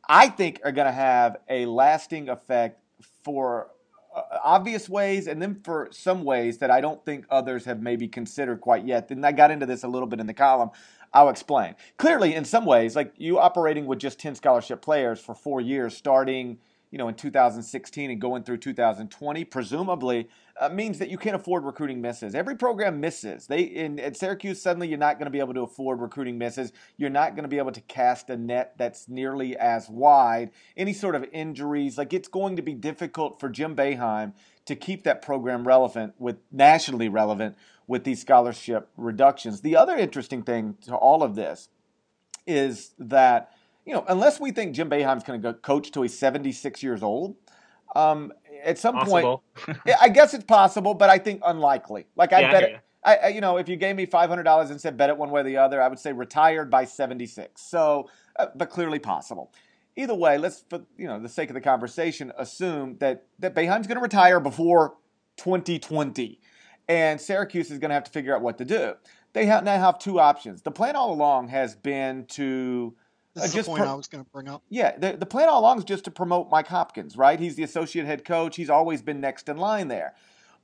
I 0.08 0.28
think 0.28 0.60
are 0.64 0.70
going 0.70 0.86
to 0.86 0.92
have 0.92 1.38
a 1.48 1.66
lasting 1.66 2.28
effect 2.28 2.80
for 3.24 3.70
Uh, 4.18 4.38
obvious 4.42 4.88
ways 4.88 5.26
and 5.26 5.40
then 5.40 5.60
for 5.62 5.88
some 5.90 6.24
ways 6.24 6.58
that 6.58 6.70
I 6.70 6.80
don't 6.80 7.04
think 7.04 7.26
others 7.30 7.64
have 7.64 7.80
maybe 7.80 8.08
considered 8.08 8.60
quite 8.60 8.84
yet. 8.84 9.10
And 9.10 9.24
I 9.24 9.32
got 9.32 9.50
into 9.50 9.66
this 9.66 9.84
a 9.84 9.88
little 9.88 10.08
bit 10.08 10.20
in 10.20 10.26
the 10.26 10.34
column. 10.34 10.70
I'll 11.12 11.28
explain. 11.30 11.74
Clearly, 11.96 12.34
in 12.34 12.44
some 12.44 12.66
ways, 12.66 12.94
like 12.94 13.12
you 13.16 13.38
operating 13.38 13.86
with 13.86 13.98
just 13.98 14.18
10 14.18 14.34
scholarship 14.34 14.82
players 14.82 15.20
for 15.20 15.34
four 15.34 15.60
years, 15.60 15.96
starting 15.96 16.58
you 16.90 16.98
know, 16.98 17.08
in 17.08 17.14
2016 17.14 18.10
and 18.10 18.20
going 18.20 18.42
through 18.42 18.56
2020, 18.56 19.44
presumably 19.44 20.28
uh, 20.60 20.68
means 20.68 20.98
that 20.98 21.08
you 21.08 21.18
can't 21.18 21.36
afford 21.36 21.64
recruiting 21.64 22.00
misses. 22.00 22.34
Every 22.34 22.56
program 22.56 23.00
misses. 23.00 23.46
They 23.46 23.62
in 23.62 24.00
at 24.00 24.16
Syracuse 24.16 24.60
suddenly 24.60 24.88
you're 24.88 24.98
not 24.98 25.18
going 25.18 25.26
to 25.26 25.30
be 25.30 25.38
able 25.38 25.54
to 25.54 25.62
afford 25.62 26.00
recruiting 26.00 26.38
misses. 26.38 26.72
You're 26.96 27.10
not 27.10 27.34
going 27.34 27.44
to 27.44 27.48
be 27.48 27.58
able 27.58 27.72
to 27.72 27.80
cast 27.82 28.30
a 28.30 28.36
net 28.36 28.74
that's 28.78 29.08
nearly 29.08 29.56
as 29.56 29.88
wide. 29.88 30.50
Any 30.76 30.92
sort 30.92 31.14
of 31.14 31.24
injuries, 31.32 31.98
like 31.98 32.12
it's 32.12 32.28
going 32.28 32.56
to 32.56 32.62
be 32.62 32.74
difficult 32.74 33.38
for 33.38 33.48
Jim 33.48 33.76
Boeheim 33.76 34.32
to 34.64 34.74
keep 34.74 35.04
that 35.04 35.22
program 35.22 35.66
relevant 35.66 36.14
with 36.18 36.36
nationally 36.50 37.08
relevant 37.08 37.56
with 37.86 38.04
these 38.04 38.20
scholarship 38.20 38.88
reductions. 38.96 39.60
The 39.60 39.76
other 39.76 39.96
interesting 39.96 40.42
thing 40.42 40.76
to 40.86 40.94
all 40.94 41.22
of 41.22 41.34
this 41.34 41.68
is 42.46 42.92
that 42.98 43.52
you 43.88 43.94
know, 43.94 44.04
unless 44.06 44.38
we 44.38 44.50
think 44.50 44.74
Jim 44.74 44.90
Boeheim's 44.90 45.24
going 45.24 45.40
to 45.40 45.52
go 45.52 45.58
coach 45.58 45.90
till 45.90 46.02
he's 46.02 46.16
76 46.16 46.82
years 46.82 47.02
old, 47.02 47.36
um, 47.96 48.34
at 48.62 48.78
some 48.78 48.96
possible. 48.96 49.42
point, 49.56 49.78
I 50.00 50.10
guess 50.10 50.34
it's 50.34 50.44
possible, 50.44 50.92
but 50.92 51.08
I 51.08 51.16
think 51.16 51.40
unlikely. 51.42 52.04
Like 52.14 52.34
I 52.34 52.40
yeah, 52.40 52.52
bet, 52.52 52.62
it, 52.64 52.80
I, 53.02 53.28
you 53.28 53.40
know, 53.40 53.56
if 53.56 53.66
you 53.66 53.76
gave 53.76 53.96
me 53.96 54.04
five 54.04 54.28
hundred 54.28 54.42
dollars 54.42 54.68
and 54.68 54.78
said 54.78 54.98
bet 54.98 55.08
it 55.08 55.16
one 55.16 55.30
way 55.30 55.40
or 55.40 55.44
the 55.44 55.56
other, 55.56 55.80
I 55.80 55.88
would 55.88 55.98
say 55.98 56.12
retired 56.12 56.70
by 56.70 56.84
76. 56.84 57.62
So, 57.62 58.10
uh, 58.38 58.48
but 58.54 58.68
clearly 58.68 58.98
possible. 58.98 59.54
Either 59.96 60.14
way, 60.14 60.36
let's, 60.36 60.64
for 60.68 60.82
you 60.98 61.06
know, 61.06 61.18
the 61.18 61.28
sake 61.28 61.48
of 61.48 61.54
the 61.54 61.60
conversation, 61.62 62.30
assume 62.36 62.98
that 62.98 63.24
that 63.38 63.54
Boeheim's 63.54 63.86
going 63.86 63.96
to 63.96 64.02
retire 64.02 64.38
before 64.38 64.96
2020, 65.38 66.38
and 66.88 67.18
Syracuse 67.18 67.70
is 67.70 67.78
going 67.78 67.88
to 67.88 67.94
have 67.94 68.04
to 68.04 68.10
figure 68.10 68.36
out 68.36 68.42
what 68.42 68.58
to 68.58 68.66
do. 68.66 68.96
They 69.32 69.46
have, 69.46 69.64
now 69.64 69.78
have 69.78 69.98
two 69.98 70.20
options. 70.20 70.60
The 70.60 70.70
plan 70.70 70.94
all 70.94 71.10
along 71.10 71.48
has 71.48 71.74
been 71.74 72.26
to 72.30 72.94
uh, 73.40 73.44
is 73.44 73.52
the 73.52 73.62
point 73.64 73.82
pro- 73.82 73.92
I 73.92 73.94
was 73.94 74.08
going 74.08 74.24
to 74.24 74.30
bring 74.30 74.48
up. 74.48 74.62
Yeah, 74.68 74.96
the, 74.96 75.16
the 75.16 75.26
plan 75.26 75.48
all 75.48 75.60
along 75.60 75.78
is 75.78 75.84
just 75.84 76.04
to 76.04 76.10
promote 76.10 76.50
Mike 76.50 76.68
Hopkins, 76.68 77.16
right? 77.16 77.38
He's 77.38 77.56
the 77.56 77.62
associate 77.62 78.06
head 78.06 78.24
coach. 78.24 78.56
He's 78.56 78.70
always 78.70 79.02
been 79.02 79.20
next 79.20 79.48
in 79.48 79.56
line 79.56 79.88
there. 79.88 80.14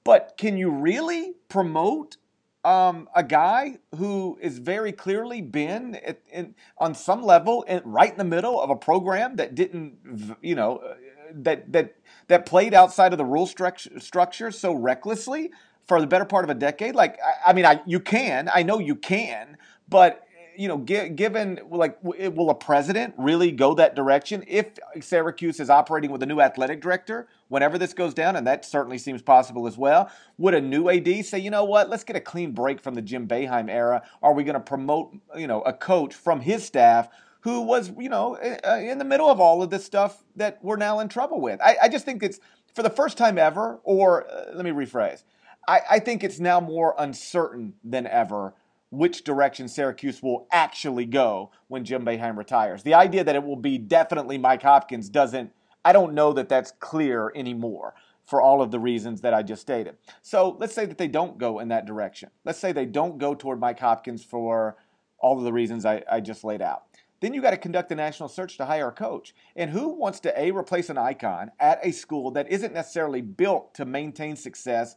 But 0.04 0.35
can 0.37 0.59
you 0.59 0.71
really 0.71 1.35
promote 1.49 2.19
um, 2.64 3.09
a 3.14 3.23
guy 3.23 3.78
who 3.97 4.38
is 4.40 4.59
very 4.59 4.93
clearly 4.93 5.40
been 5.40 5.97
at, 5.97 6.21
in, 6.33 6.54
on 6.78 6.95
some 6.95 7.23
level 7.23 7.62
in, 7.62 7.83
right 7.85 8.11
in 8.11 8.19
the 8.19 8.25
middle 8.25 8.61
of 8.61 8.71
a 8.71 8.76
program 8.76 9.37
that 9.37 9.54
didn't, 9.54 10.37
you 10.40 10.54
know, 10.54 10.78
uh, 10.78 10.95
that 11.37 11.73
that 11.73 11.97
that 12.28 12.47
played 12.47 12.75
outside 12.75 13.12
of 13.12 13.19
the 13.19 13.25
rule 13.25 13.47
structure, 13.47 13.99
structure 13.99 14.50
so 14.50 14.73
recklessly 14.73 15.50
for 15.87 16.00
the 16.00 16.07
better 16.07 16.25
part 16.25 16.45
of 16.45 16.50
a 16.50 16.54
decade. 16.54 16.95
Like, 16.95 17.19
I, 17.21 17.50
I 17.50 17.52
mean, 17.52 17.66
I 17.66 17.81
you 17.87 18.00
can, 18.00 18.50
I 18.54 18.62
know 18.62 18.78
you 18.78 18.95
can, 18.95 19.57
but 19.88 20.26
you 20.57 20.69
know, 20.69 20.79
given 20.79 21.61
like, 21.71 21.99
will 22.03 22.51
a 22.51 22.55
president 22.55 23.15
really 23.17 23.51
go 23.53 23.75
that 23.75 23.95
direction 23.95 24.45
if 24.47 24.67
Syracuse 25.01 25.61
is 25.61 25.71
operating 25.71 26.11
with 26.11 26.23
a 26.23 26.27
new 26.27 26.41
athletic 26.41 26.81
director 26.81 27.29
whenever 27.49 27.79
this 27.79 27.95
goes 27.95 28.15
down? 28.15 28.37
And 28.37 28.47
that 28.47 28.65
certainly 28.65 28.99
seems 28.99 29.23
possible 29.23 29.67
as 29.67 29.77
well. 29.77 30.11
Would 30.39 30.55
a 30.55 30.61
new 30.61 30.89
AD 30.89 31.25
say, 31.25 31.39
you 31.39 31.51
know 31.51 31.65
what, 31.65 31.89
let's 31.89 32.05
get 32.05 32.17
a 32.17 32.21
clean 32.21 32.53
break 32.53 32.81
from 32.81 32.95
the 32.95 33.03
Jim 33.03 33.27
Boeheim 33.27 33.71
era? 33.71 34.03
Are 34.23 34.33
we 34.33 34.45
going 34.45 34.55
to 34.55 34.61
promote, 34.61 35.15
you 35.37 35.47
know, 35.47 35.63
a 35.63 35.73
coach 35.73 36.15
from 36.15 36.41
his 36.41 36.65
staff? 36.65 37.09
Who 37.41 37.63
was, 37.63 37.93
you 37.99 38.09
know, 38.09 38.37
in 38.37 38.99
the 38.99 39.05
middle 39.05 39.29
of 39.29 39.39
all 39.39 39.63
of 39.63 39.71
this 39.71 39.85
stuff 39.85 40.25
that 40.37 40.59
we're 40.63 40.77
now 40.77 41.01
in 41.01 41.09
trouble 41.09 41.41
with? 41.41 41.61
I, 41.61 41.77
I 41.83 41.89
just 41.89 42.05
think 42.07 42.23
it's 42.23 42.41
for 42.75 42.83
the 42.83 42.91
first 42.91 43.19
time 43.19 43.39
ever, 43.39 43.81
or 43.85 44.27
uh, 44.31 44.55
let 44.55 44.65
me 44.65 44.71
rephrase. 44.71 45.25
I, 45.69 45.81
I 45.93 45.99
think 45.99 46.25
it's 46.25 46.41
now 46.41 46.61
more 46.61 46.95
uncertain 46.99 47.75
than 47.85 48.07
ever 48.07 48.55
which 48.95 49.25
direction 49.25 49.69
Syracuse 49.69 50.23
will 50.23 50.47
actually 50.53 51.07
go 51.07 51.51
when 51.69 51.85
Jim 51.85 52.05
Boeheim 52.05 52.37
retires. 52.37 52.83
The 52.83 52.95
idea 52.95 53.25
that 53.25 53.35
it 53.35 53.45
will 53.45 53.57
be 53.57 53.79
definitely 53.79 54.39
Mike 54.39 54.63
Hopkins 54.63 55.09
doesn't, 55.09 55.53
I 55.85 55.93
don't 55.93 56.15
know 56.15 56.33
that 56.33 56.49
that's 56.49 56.73
clear 56.81 57.33
anymore 57.35 57.95
for 58.25 58.41
all 58.41 58.63
of 58.63 58.71
the 58.71 58.79
reasons 58.79 59.21
that 59.21 59.35
I 59.35 59.43
just 59.43 59.63
stated. 59.63 59.97
So 60.23 60.57
let's 60.59 60.75
say 60.75 60.87
that 60.87 60.97
they 60.97 61.09
don't 61.09 61.37
go 61.37 61.59
in 61.59 61.69
that 61.69 61.87
direction. 61.87 62.31
Let's 62.45 62.59
say 62.59 62.73
they 62.73 62.87
don't 62.87 63.19
go 63.19 63.35
toward 63.35 63.61
Mike 63.61 63.81
Hopkins 63.81 64.25
for 64.25 64.77
all 65.19 65.39
of 65.39 65.45
the 65.45 65.53
reasons 65.53 65.85
I, 65.85 66.03
I 66.11 66.21
just 66.21 66.45
laid 66.45 66.63
out. 66.63 66.85
Then 67.21 67.33
you 67.33 67.41
got 67.41 67.51
to 67.51 67.57
conduct 67.57 67.93
a 67.93 67.95
national 67.95 68.29
search 68.29 68.57
to 68.59 68.67
hire 68.67 68.89
a 68.89 68.93
coach. 68.93 69.35
And 69.57 69.71
who 69.71 69.89
wants 69.89 70.21
to 70.21 70.41
A, 70.41 70.51
replace 70.51 70.91
an 70.91 70.99
icon 70.99 71.51
at 71.59 71.81
a 71.83 71.91
school 71.91 72.31
that 72.33 72.51
isn't 72.51 72.75
necessarily 72.75 73.23
built 73.23 73.75
to 73.75 73.85
maintain 73.85 74.37
success 74.37 74.97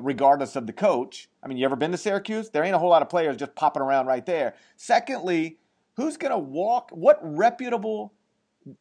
regardless 0.00 0.56
of 0.56 0.66
the 0.66 0.72
coach. 0.72 1.28
I 1.42 1.48
mean, 1.48 1.58
you 1.58 1.64
ever 1.64 1.76
been 1.76 1.92
to 1.92 1.98
Syracuse? 1.98 2.50
There 2.50 2.64
ain't 2.64 2.74
a 2.74 2.78
whole 2.78 2.90
lot 2.90 3.02
of 3.02 3.08
players 3.08 3.36
just 3.36 3.54
popping 3.54 3.82
around 3.82 4.06
right 4.06 4.24
there. 4.24 4.54
Secondly, 4.76 5.58
who's 5.96 6.16
going 6.16 6.32
to 6.32 6.38
walk? 6.38 6.90
What 6.90 7.18
reputable, 7.22 8.12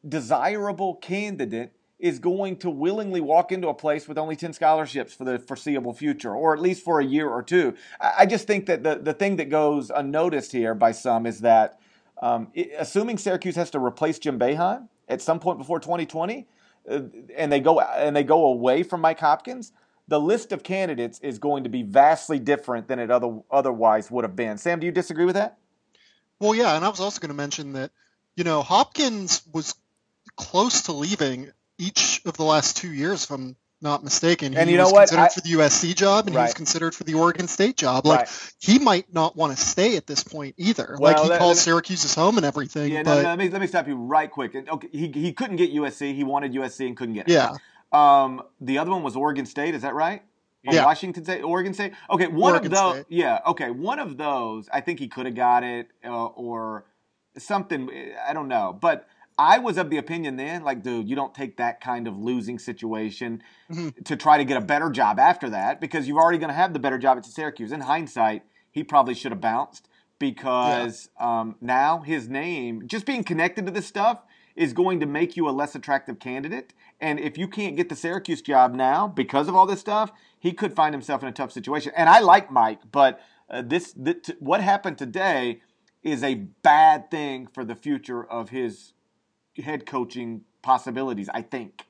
desirable 0.08 0.96
candidate 0.96 1.72
is 1.98 2.20
going 2.20 2.58
to 2.58 2.70
willingly 2.70 3.22
walk 3.22 3.52
into 3.52 3.70
a 3.70 3.74
place 3.74 4.08
with 4.08 4.18
only 4.18 4.36
10 4.36 4.54
scholarships 4.54 5.14
for 5.14 5.24
the 5.24 5.40
foreseeable 5.40 5.94
future, 5.94 6.36
or 6.36 6.54
at 6.54 6.60
least 6.60 6.84
for 6.84 7.00
a 7.00 7.06
year 7.06 7.30
or 7.30 7.42
two? 7.42 7.74
I 8.00 8.26
just 8.26 8.48
think 8.48 8.66
that 8.66 8.84
the, 8.84 8.96
the 8.96 9.14
thing 9.14 9.38
that 9.38 9.50
goes 9.50 9.90
unnoticed 9.90 10.52
here 10.52 10.76
by 10.76 10.92
some 10.92 11.26
is 11.26 11.40
that 11.40 11.80
um, 12.22 12.50
it, 12.54 12.72
assuming 12.78 13.18
Syracuse 13.18 13.56
has 13.56 13.70
to 13.72 13.80
replace 13.80 14.20
Jim 14.20 14.38
Boeheim 14.38 14.88
at 15.08 15.22
some 15.22 15.40
point 15.40 15.58
before 15.58 15.80
2020, 15.80 16.48
uh, 16.90 17.02
and 17.36 17.52
they 17.52 17.60
go 17.60 17.80
and 17.80 18.16
they 18.16 18.24
go 18.24 18.46
away 18.46 18.84
from 18.84 19.02
Mike 19.02 19.20
Hopkins, 19.20 19.72
the 20.08 20.20
list 20.20 20.52
of 20.52 20.64
candidates 20.64 21.20
is 21.20 21.40
going 21.40 21.64
to 21.64 21.70
be 21.70 21.84
vastly 21.84 22.40
different 22.40 22.88
than 22.88 23.00
it 23.00 23.10
other, 23.10 23.40
otherwise 23.50 24.12
would 24.12 24.24
have 24.24 24.36
been. 24.36 24.58
Sam, 24.58 24.80
do 24.80 24.86
you 24.86 24.92
disagree 24.92 25.26
with 25.26 25.36
that? 25.36 25.58
Well, 26.40 26.54
yeah, 26.54 26.76
and 26.76 26.86
I 26.86 26.90
was 26.90 27.00
also 27.00 27.20
going 27.20 27.30
to 27.30 27.36
mention 27.36 27.74
that, 27.74 27.92
you 28.36 28.44
know, 28.44 28.62
Hopkins 28.62 29.42
was 29.52 29.76
close 30.36 30.84
to 30.84 30.92
leaving 30.92 31.52
each 31.78 32.22
of 32.26 32.38
the 32.38 32.44
last 32.44 32.78
two 32.78 32.92
years, 32.92 33.24
if 33.24 33.32
I'm 33.32 33.56
not 33.82 34.04
mistaken. 34.04 34.54
He 34.54 34.58
and 34.58 34.70
you 34.70 34.78
know 34.78 34.86
was 34.86 34.94
what? 34.94 35.00
considered 35.10 35.22
I, 35.22 35.30
for 35.30 35.42
the 35.42 35.50
USC 35.54 35.96
job, 35.96 36.28
and 36.28 36.36
right. 36.36 36.44
he 36.44 36.46
was 36.48 36.54
considered 36.54 36.96
for 36.96 37.04
the 37.04 37.14
Oregon 37.14 37.48
State 37.48 37.78
job. 37.78 38.06
Like 38.06 38.20
right. 38.20 38.54
he 38.60 38.80
might 38.80 39.14
not 39.14 39.36
want 39.36 39.56
to 39.56 39.64
stay 39.64 39.96
at 39.96 40.08
this 40.08 40.24
point 40.24 40.56
either. 40.58 40.98
Well, 41.00 41.14
like 41.14 41.32
he 41.32 41.38
calls 41.38 41.62
Syracuse 41.62 42.02
his 42.02 42.16
home 42.16 42.38
and 42.38 42.46
everything. 42.46 42.92
Yeah, 42.92 43.04
but, 43.04 43.16
no, 43.16 43.22
no, 43.22 43.30
let 43.30 43.38
me 43.38 43.50
let 43.50 43.62
me 43.62 43.68
stop 43.68 43.88
you 43.88 43.96
right 43.96 44.30
quick. 44.30 44.56
Okay, 44.56 44.90
he 44.92 45.12
he 45.12 45.34
couldn't 45.34 45.58
get 45.58 45.74
USC. 45.74 46.14
He 46.14 46.24
wanted 46.24 46.54
USC 46.54 46.88
and 46.88 46.98
couldn't 46.98 47.16
get 47.16 47.30
it. 47.30 47.34
Yeah. 47.34 47.56
Um, 47.96 48.44
the 48.60 48.78
other 48.78 48.92
one 48.92 49.04
was 49.04 49.16
Oregon 49.16 49.46
State. 49.46 49.76
Is 49.76 49.82
that 49.84 49.94
right? 49.94 50.22
yeah. 50.64 50.86
Washington 50.86 51.24
State, 51.24 51.42
Oregon 51.42 51.74
State. 51.74 51.94
Okay, 52.10 52.28
one 52.28 52.54
Oregon 52.54 52.72
of 52.72 52.78
those. 52.78 52.94
State. 52.94 53.06
Yeah. 53.10 53.40
Okay, 53.46 53.70
one 53.70 54.00
of 54.00 54.18
those. 54.18 54.68
I 54.74 54.82
think 54.82 55.00
he 55.00 55.08
could 55.08 55.26
have 55.26 55.36
got 55.36 55.64
it 55.64 55.90
uh, 56.04 56.26
or 56.26 56.86
something. 57.38 57.90
I 58.28 58.34
don't 58.34 58.48
know, 58.48 58.78
but. 58.80 59.08
I 59.38 59.58
was 59.58 59.78
of 59.78 59.90
the 59.90 59.98
opinion 59.98 60.38
then, 60.38 60.64
like, 60.64 60.82
dude, 60.82 61.10
you 61.10 61.16
don't 61.18 61.36
take 61.36 61.58
that 61.58 61.82
kind 61.82 62.08
of 62.08 62.18
losing 62.18 62.58
situation 62.58 63.44
mm-hmm. 63.70 63.90
to 64.06 64.16
try 64.16 64.38
to 64.38 64.46
get 64.46 64.56
a 64.56 64.62
better 64.62 64.90
job 64.90 65.20
after 65.20 65.50
that 65.50 65.82
because 65.82 66.08
you're 66.08 66.22
already 66.22 66.38
going 66.38 66.52
to 66.52 66.56
have 66.56 66.72
the 66.72 66.80
better 66.80 66.98
job 66.98 67.18
at 67.18 67.26
Syracuse. 67.26 67.74
In 67.74 67.82
hindsight, 67.82 68.44
he 68.72 68.82
probably 68.82 69.14
should 69.14 69.34
have 69.34 69.42
bounced 69.42 69.90
because 70.20 71.10
yeah. 71.20 71.42
um, 71.42 71.56
now 71.60 72.00
his 72.00 72.30
name, 72.30 72.88
just 72.88 73.06
being 73.06 73.26
connected 73.26 73.66
to 73.66 73.74
this 73.74 73.86
stuff, 73.86 74.22
is 74.56 74.72
going 74.72 75.02
to 75.02 75.06
make 75.06 75.36
you 75.36 75.50
a 75.50 75.52
less 75.52 75.76
attractive 75.76 76.18
candidate. 76.20 76.74
And 77.06 77.20
if 77.20 77.38
you 77.38 77.48
can't 77.48 77.76
get 77.76 77.90
the 77.90 77.96
Syracuse 77.96 78.42
job 78.42 78.74
now 78.74 79.08
because 79.08 79.48
of 79.48 79.56
all 79.56 79.68
this 79.68 79.80
stuff, 79.80 80.12
he 80.40 80.52
could 80.54 80.76
find 80.76 80.92
himself 80.92 81.22
in 81.22 81.30
a 81.30 81.32
tough 81.32 81.52
situation. 81.52 81.92
And 81.96 82.10
I 82.10 82.20
like 82.20 82.50
Mike, 82.50 82.80
but 82.92 83.22
uh, 83.48 83.62
this, 83.62 83.94
this 83.96 84.32
what 84.40 84.60
happened 84.60 84.98
today 84.98 85.62
is 86.02 86.24
a 86.24 86.34
bad 86.34 87.12
thing 87.12 87.46
for 87.46 87.64
the 87.64 87.76
future 87.76 88.24
of 88.24 88.50
his 88.50 88.94
head 89.56 89.86
coaching 89.86 90.46
possibilities. 90.64 91.30
I 91.32 91.44
think. 91.44 91.86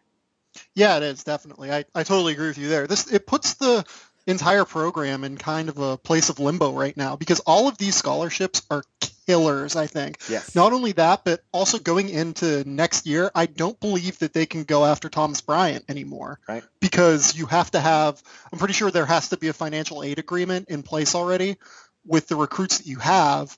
Yeah, 0.73 0.97
it 0.97 1.03
is 1.03 1.23
definitely. 1.23 1.71
I, 1.71 1.85
I 1.95 2.03
totally 2.03 2.33
agree 2.33 2.47
with 2.47 2.57
you 2.57 2.67
there. 2.67 2.85
This 2.85 3.09
it 3.09 3.25
puts 3.25 3.53
the 3.53 3.85
entire 4.27 4.65
program 4.65 5.23
in 5.23 5.37
kind 5.37 5.69
of 5.69 5.77
a 5.77 5.97
place 5.97 6.27
of 6.27 6.39
limbo 6.39 6.73
right 6.73 6.97
now 6.97 7.15
because 7.15 7.39
all 7.41 7.69
of 7.69 7.77
these 7.77 7.95
scholarships 7.95 8.63
are 8.69 8.83
killers, 9.27 9.75
I 9.75 9.87
think. 9.87 10.17
Yes. 10.29 10.55
Not 10.55 10.73
only 10.73 10.93
that, 10.93 11.23
but 11.23 11.41
also 11.51 11.79
going 11.79 12.09
into 12.09 12.67
next 12.67 13.05
year, 13.05 13.31
I 13.33 13.45
don't 13.45 13.79
believe 13.79 14.19
that 14.19 14.33
they 14.33 14.45
can 14.45 14.63
go 14.63 14.85
after 14.85 15.09
Thomas 15.09 15.41
Bryant 15.41 15.85
anymore. 15.89 16.39
Right. 16.47 16.63
Because 16.79 17.35
you 17.35 17.45
have 17.47 17.71
to 17.71 17.79
have, 17.79 18.21
I'm 18.51 18.59
pretty 18.59 18.73
sure 18.73 18.91
there 18.91 19.05
has 19.05 19.29
to 19.29 19.37
be 19.37 19.47
a 19.47 19.53
financial 19.53 20.03
aid 20.03 20.19
agreement 20.19 20.69
in 20.69 20.83
place 20.83 21.15
already 21.15 21.57
with 22.05 22.27
the 22.27 22.35
recruits 22.35 22.79
that 22.79 22.87
you 22.87 22.99
have 22.99 23.57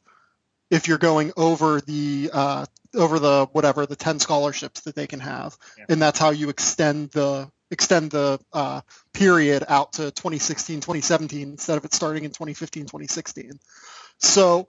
if 0.70 0.88
you're 0.88 0.98
going 0.98 1.32
over 1.38 1.82
the 1.82 2.30
uh, 2.34 2.66
over 2.96 3.20
the 3.20 3.48
whatever 3.52 3.86
the 3.86 3.96
10 3.96 4.20
scholarships 4.20 4.82
that 4.82 4.96
they 4.96 5.08
can 5.08 5.20
have 5.20 5.58
yeah. 5.78 5.86
and 5.90 6.02
that's 6.02 6.20
how 6.20 6.30
you 6.30 6.50
extend 6.50 7.12
the 7.12 7.50
extend 7.70 8.12
the 8.12 8.40
uh, 8.54 8.82
period 9.14 9.64
out 9.68 9.94
to 9.94 10.12
2016 10.12 10.78
2017 10.78 11.52
instead 11.52 11.78
of 11.78 11.86
it 11.86 11.94
starting 11.94 12.24
in 12.24 12.32
2015 12.32 12.84
2016 12.84 13.60
so 14.18 14.68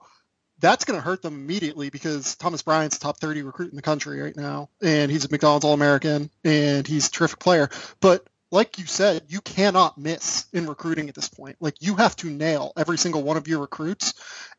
that's 0.59 0.85
going 0.85 0.99
to 0.99 1.03
hurt 1.03 1.21
them 1.21 1.33
immediately 1.33 1.89
because 1.89 2.35
Thomas 2.35 2.61
Bryant's 2.61 2.99
top 2.99 3.17
30 3.17 3.43
recruit 3.43 3.71
in 3.71 3.75
the 3.75 3.81
country 3.81 4.21
right 4.21 4.35
now, 4.35 4.69
and 4.81 5.11
he's 5.11 5.25
a 5.25 5.29
McDonald's 5.29 5.65
All 5.65 5.73
American, 5.73 6.29
and 6.43 6.85
he's 6.85 7.07
a 7.07 7.11
terrific 7.11 7.39
player. 7.39 7.69
But 7.99 8.27
like 8.51 8.79
you 8.79 8.85
said, 8.85 9.23
you 9.27 9.41
cannot 9.41 9.97
miss 9.97 10.47
in 10.53 10.65
recruiting 10.65 11.09
at 11.09 11.15
this 11.15 11.29
point. 11.29 11.57
Like 11.59 11.75
you 11.81 11.95
have 11.95 12.15
to 12.17 12.29
nail 12.29 12.73
every 12.75 12.97
single 12.97 13.23
one 13.23 13.37
of 13.37 13.47
your 13.47 13.59
recruits, 13.59 14.13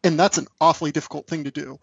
and 0.05 0.19
that's 0.19 0.39
an 0.39 0.47
awfully 0.61 0.93
difficult 0.93 1.27
thing 1.27 1.45
to 1.45 1.51
do. 1.51 1.79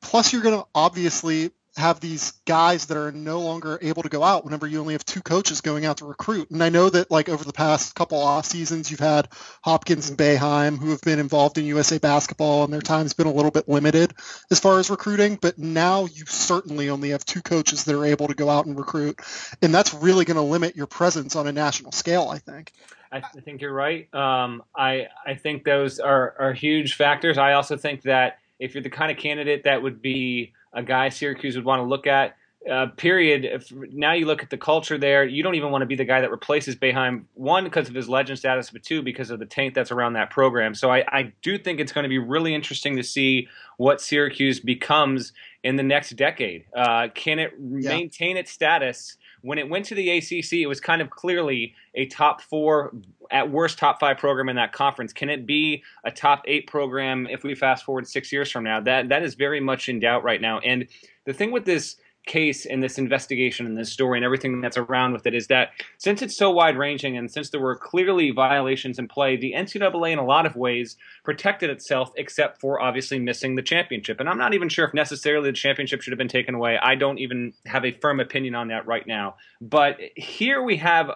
Plus, 0.00 0.32
you're 0.32 0.42
going 0.42 0.58
to 0.58 0.66
obviously 0.74 1.50
have 1.78 2.00
these 2.00 2.32
guys 2.44 2.86
that 2.86 2.96
are 2.96 3.12
no 3.12 3.40
longer 3.40 3.78
able 3.82 4.02
to 4.02 4.08
go 4.08 4.22
out 4.22 4.44
whenever 4.44 4.66
you 4.66 4.80
only 4.80 4.94
have 4.94 5.04
two 5.04 5.20
coaches 5.20 5.60
going 5.60 5.84
out 5.84 5.98
to 5.98 6.04
recruit. 6.04 6.50
And 6.50 6.62
I 6.62 6.68
know 6.68 6.90
that 6.90 7.10
like 7.10 7.28
over 7.28 7.44
the 7.44 7.52
past 7.52 7.94
couple 7.94 8.18
off 8.18 8.46
seasons, 8.46 8.90
you've 8.90 9.00
had 9.00 9.28
Hopkins 9.62 10.08
and 10.08 10.18
Boeheim 10.18 10.78
who 10.78 10.90
have 10.90 11.00
been 11.00 11.18
involved 11.18 11.58
in 11.58 11.64
USA 11.66 11.98
basketball 11.98 12.64
and 12.64 12.72
their 12.72 12.80
time's 12.80 13.14
been 13.14 13.26
a 13.26 13.32
little 13.32 13.50
bit 13.50 13.68
limited 13.68 14.14
as 14.50 14.60
far 14.60 14.78
as 14.78 14.90
recruiting. 14.90 15.38
But 15.40 15.58
now 15.58 16.06
you 16.06 16.24
certainly 16.26 16.90
only 16.90 17.10
have 17.10 17.24
two 17.24 17.42
coaches 17.42 17.84
that 17.84 17.94
are 17.94 18.04
able 18.04 18.28
to 18.28 18.34
go 18.34 18.48
out 18.48 18.66
and 18.66 18.76
recruit. 18.76 19.20
And 19.62 19.74
that's 19.74 19.94
really 19.94 20.24
going 20.24 20.36
to 20.36 20.42
limit 20.42 20.76
your 20.76 20.86
presence 20.86 21.36
on 21.36 21.46
a 21.46 21.52
national 21.52 21.92
scale, 21.92 22.28
I 22.28 22.38
think. 22.38 22.72
I, 23.10 23.20
th- 23.20 23.32
I 23.36 23.40
think 23.40 23.62
you're 23.62 23.72
right. 23.72 24.12
Um, 24.14 24.62
I, 24.76 25.08
I 25.26 25.34
think 25.34 25.64
those 25.64 25.98
are, 25.98 26.34
are 26.38 26.52
huge 26.52 26.94
factors. 26.94 27.38
I 27.38 27.54
also 27.54 27.76
think 27.76 28.02
that 28.02 28.38
if 28.58 28.74
you're 28.74 28.82
the 28.82 28.90
kind 28.90 29.10
of 29.10 29.16
candidate 29.16 29.64
that 29.64 29.82
would 29.82 30.02
be 30.02 30.52
a 30.72 30.82
guy 30.82 31.08
Syracuse 31.08 31.56
would 31.56 31.64
want 31.64 31.80
to 31.80 31.84
look 31.84 32.06
at. 32.06 32.36
Uh, 32.68 32.86
period. 32.96 33.44
If 33.44 33.72
now 33.72 34.12
you 34.12 34.26
look 34.26 34.42
at 34.42 34.50
the 34.50 34.58
culture 34.58 34.98
there, 34.98 35.24
you 35.24 35.42
don't 35.42 35.54
even 35.54 35.70
want 35.70 35.82
to 35.82 35.86
be 35.86 35.94
the 35.94 36.04
guy 36.04 36.20
that 36.20 36.30
replaces 36.30 36.74
Boeheim. 36.74 37.24
One, 37.34 37.64
because 37.64 37.88
of 37.88 37.94
his 37.94 38.08
legend 38.08 38.38
status, 38.40 38.70
but 38.70 38.82
two, 38.82 39.00
because 39.00 39.30
of 39.30 39.38
the 39.38 39.46
taint 39.46 39.74
that's 39.74 39.92
around 39.92 40.14
that 40.14 40.30
program. 40.30 40.74
So 40.74 40.90
I, 40.90 41.04
I 41.08 41.32
do 41.40 41.56
think 41.56 41.78
it's 41.78 41.92
going 41.92 42.02
to 42.02 42.08
be 42.08 42.18
really 42.18 42.54
interesting 42.54 42.96
to 42.96 43.04
see 43.04 43.48
what 43.76 44.00
Syracuse 44.00 44.58
becomes 44.60 45.32
in 45.62 45.76
the 45.76 45.82
next 45.84 46.10
decade. 46.16 46.64
Uh, 46.76 47.08
can 47.14 47.38
it 47.38 47.52
yeah. 47.58 47.90
maintain 47.90 48.36
its 48.36 48.50
status? 48.50 49.16
When 49.42 49.58
it 49.58 49.68
went 49.68 49.84
to 49.86 49.94
the 49.94 50.10
ACC, 50.10 50.54
it 50.54 50.66
was 50.66 50.80
kind 50.80 51.00
of 51.00 51.10
clearly 51.10 51.74
a 51.94 52.06
top 52.06 52.40
four, 52.42 52.92
at 53.30 53.50
worst, 53.50 53.78
top 53.78 54.00
five 54.00 54.18
program 54.18 54.48
in 54.48 54.56
that 54.56 54.72
conference. 54.72 55.12
Can 55.12 55.30
it 55.30 55.46
be 55.46 55.82
a 56.04 56.10
top 56.10 56.42
eight 56.46 56.66
program 56.66 57.26
if 57.30 57.42
we 57.42 57.54
fast 57.54 57.84
forward 57.84 58.06
six 58.06 58.32
years 58.32 58.50
from 58.50 58.64
now? 58.64 58.80
That 58.80 59.08
that 59.10 59.22
is 59.22 59.34
very 59.34 59.60
much 59.60 59.88
in 59.88 60.00
doubt 60.00 60.24
right 60.24 60.40
now. 60.40 60.58
And 60.60 60.86
the 61.24 61.32
thing 61.32 61.52
with 61.52 61.64
this 61.64 61.96
case 62.28 62.64
in 62.64 62.78
this 62.78 62.98
investigation 62.98 63.66
and 63.66 63.76
this 63.76 63.90
story 63.90 64.18
and 64.18 64.24
everything 64.24 64.60
that's 64.60 64.76
around 64.76 65.12
with 65.12 65.26
it 65.26 65.34
is 65.34 65.48
that 65.48 65.70
since 65.96 66.22
it's 66.22 66.36
so 66.36 66.50
wide 66.50 66.78
ranging 66.78 67.16
and 67.16 67.28
since 67.28 67.50
there 67.50 67.60
were 67.60 67.74
clearly 67.74 68.30
violations 68.30 69.00
in 69.00 69.08
play, 69.08 69.36
the 69.36 69.54
NCAA 69.56 70.12
in 70.12 70.18
a 70.20 70.24
lot 70.24 70.46
of 70.46 70.54
ways 70.54 70.96
protected 71.24 71.70
itself, 71.70 72.12
except 72.16 72.60
for 72.60 72.80
obviously 72.80 73.18
missing 73.18 73.56
the 73.56 73.62
championship. 73.62 74.20
And 74.20 74.28
I'm 74.28 74.38
not 74.38 74.54
even 74.54 74.68
sure 74.68 74.86
if 74.86 74.94
necessarily 74.94 75.50
the 75.50 75.56
championship 75.56 76.02
should 76.02 76.12
have 76.12 76.18
been 76.18 76.28
taken 76.28 76.54
away. 76.54 76.78
I 76.80 76.94
don't 76.94 77.18
even 77.18 77.54
have 77.66 77.84
a 77.84 77.92
firm 77.92 78.20
opinion 78.20 78.54
on 78.54 78.68
that 78.68 78.86
right 78.86 79.06
now. 79.06 79.34
But 79.60 79.96
here 80.14 80.62
we 80.62 80.76
have 80.76 81.10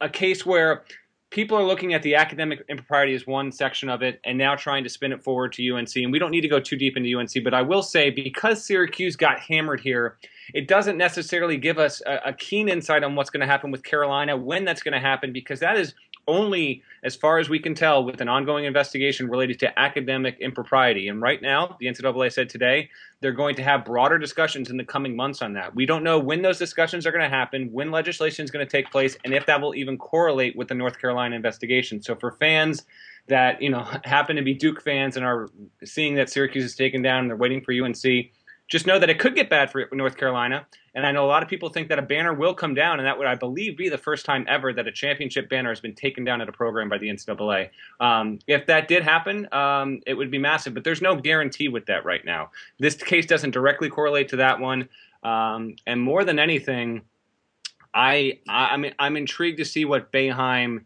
a 0.00 0.10
case 0.10 0.44
where 0.44 0.84
people 1.30 1.58
are 1.58 1.64
looking 1.64 1.92
at 1.92 2.02
the 2.02 2.14
academic 2.14 2.64
impropriety 2.68 3.14
as 3.14 3.26
one 3.26 3.50
section 3.50 3.88
of 3.88 4.02
it 4.02 4.20
and 4.24 4.38
now 4.38 4.54
trying 4.54 4.84
to 4.84 4.90
spin 4.90 5.12
it 5.12 5.22
forward 5.22 5.52
to 5.52 5.74
UNC. 5.74 5.96
And 5.96 6.12
we 6.12 6.18
don't 6.18 6.30
need 6.30 6.42
to 6.42 6.48
go 6.48 6.60
too 6.60 6.76
deep 6.76 6.96
into 6.96 7.18
UNC, 7.18 7.42
but 7.42 7.52
I 7.52 7.62
will 7.62 7.82
say 7.82 8.10
because 8.10 8.64
Syracuse 8.64 9.16
got 9.16 9.40
hammered 9.40 9.80
here, 9.80 10.18
it 10.54 10.68
doesn't 10.68 10.96
necessarily 10.96 11.56
give 11.56 11.78
us 11.78 12.00
a, 12.06 12.20
a 12.26 12.32
keen 12.32 12.68
insight 12.68 13.02
on 13.02 13.16
what's 13.16 13.30
going 13.30 13.40
to 13.40 13.46
happen 13.46 13.70
with 13.70 13.82
Carolina, 13.82 14.36
when 14.36 14.64
that's 14.64 14.82
going 14.82 14.94
to 14.94 15.00
happen, 15.00 15.32
because 15.32 15.60
that 15.60 15.76
is 15.76 15.94
only, 16.26 16.82
as 17.02 17.14
far 17.16 17.38
as 17.38 17.48
we 17.48 17.58
can 17.58 17.74
tell, 17.74 18.04
with 18.04 18.20
an 18.20 18.28
ongoing 18.28 18.64
investigation 18.64 19.28
related 19.28 19.58
to 19.60 19.78
academic 19.78 20.38
impropriety. 20.40 21.08
And 21.08 21.20
right 21.22 21.40
now, 21.40 21.76
the 21.78 21.86
NCAA 21.86 22.32
said 22.32 22.48
today 22.48 22.90
they're 23.20 23.32
going 23.32 23.56
to 23.56 23.62
have 23.62 23.84
broader 23.84 24.18
discussions 24.18 24.70
in 24.70 24.76
the 24.76 24.84
coming 24.84 25.16
months 25.16 25.42
on 25.42 25.54
that. 25.54 25.74
We 25.74 25.86
don't 25.86 26.04
know 26.04 26.18
when 26.18 26.42
those 26.42 26.58
discussions 26.58 27.06
are 27.06 27.12
going 27.12 27.24
to 27.24 27.34
happen, 27.34 27.72
when 27.72 27.90
legislation 27.90 28.44
is 28.44 28.50
going 28.50 28.66
to 28.66 28.70
take 28.70 28.90
place, 28.90 29.16
and 29.24 29.32
if 29.32 29.46
that 29.46 29.60
will 29.60 29.74
even 29.74 29.96
correlate 29.98 30.56
with 30.56 30.68
the 30.68 30.74
North 30.74 30.98
Carolina 31.00 31.36
investigation. 31.36 32.02
So 32.02 32.14
for 32.14 32.32
fans 32.32 32.84
that 33.28 33.60
you 33.60 33.70
know 33.70 33.86
happen 34.04 34.36
to 34.36 34.42
be 34.42 34.54
Duke 34.54 34.82
fans 34.82 35.16
and 35.16 35.24
are 35.24 35.48
seeing 35.84 36.16
that 36.16 36.30
Syracuse 36.30 36.64
is 36.64 36.76
taken 36.76 37.02
down 37.02 37.20
and 37.20 37.30
they're 37.30 37.36
waiting 37.36 37.62
for 37.62 37.72
UNC, 37.72 38.30
just 38.68 38.86
know 38.86 38.98
that 38.98 39.08
it 39.08 39.18
could 39.18 39.34
get 39.34 39.48
bad 39.48 39.70
for 39.70 39.88
North 39.92 40.16
Carolina. 40.16 40.66
And 40.94 41.06
I 41.06 41.12
know 41.12 41.24
a 41.24 41.28
lot 41.28 41.42
of 41.42 41.48
people 41.48 41.68
think 41.68 41.88
that 41.88 41.98
a 41.98 42.02
banner 42.02 42.32
will 42.32 42.54
come 42.54 42.74
down, 42.74 42.98
and 42.98 43.06
that 43.06 43.18
would, 43.18 43.26
I 43.26 43.34
believe, 43.34 43.76
be 43.76 43.88
the 43.88 43.98
first 43.98 44.24
time 44.24 44.46
ever 44.48 44.72
that 44.72 44.88
a 44.88 44.92
championship 44.92 45.48
banner 45.48 45.68
has 45.68 45.78
been 45.78 45.94
taken 45.94 46.24
down 46.24 46.40
at 46.40 46.48
a 46.48 46.52
program 46.52 46.88
by 46.88 46.98
the 46.98 47.08
NCAA. 47.08 47.68
Um, 48.00 48.38
if 48.46 48.66
that 48.66 48.88
did 48.88 49.02
happen, 49.02 49.46
um, 49.52 50.00
it 50.06 50.14
would 50.14 50.30
be 50.30 50.38
massive, 50.38 50.74
but 50.74 50.84
there's 50.84 51.02
no 51.02 51.14
guarantee 51.16 51.68
with 51.68 51.86
that 51.86 52.04
right 52.04 52.24
now. 52.24 52.50
This 52.78 52.94
case 52.94 53.26
doesn't 53.26 53.50
directly 53.50 53.90
correlate 53.90 54.28
to 54.30 54.36
that 54.36 54.58
one, 54.58 54.88
um, 55.22 55.76
and 55.86 56.00
more 56.00 56.24
than 56.24 56.38
anything, 56.38 57.02
I, 57.96 58.40
I 58.48 58.66
I 58.66 58.76
mean 58.76 58.94
I'm 58.98 59.16
intrigued 59.16 59.58
to 59.58 59.64
see 59.64 59.84
what 59.84 60.12
Boeheim 60.12 60.84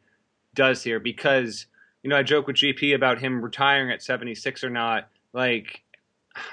does 0.55 0.83
here 0.83 1.01
because 1.01 1.67
you 2.03 2.11
know 2.11 2.17
I 2.17 2.23
joke 2.23 2.47
with 2.47 2.57
GP 2.57 2.95
about 2.95 3.19
him 3.19 3.43
retiring 3.43 3.91
at 3.91 4.03
76 4.03 4.65
or 4.65 4.71
not, 4.71 5.09
like 5.33 5.83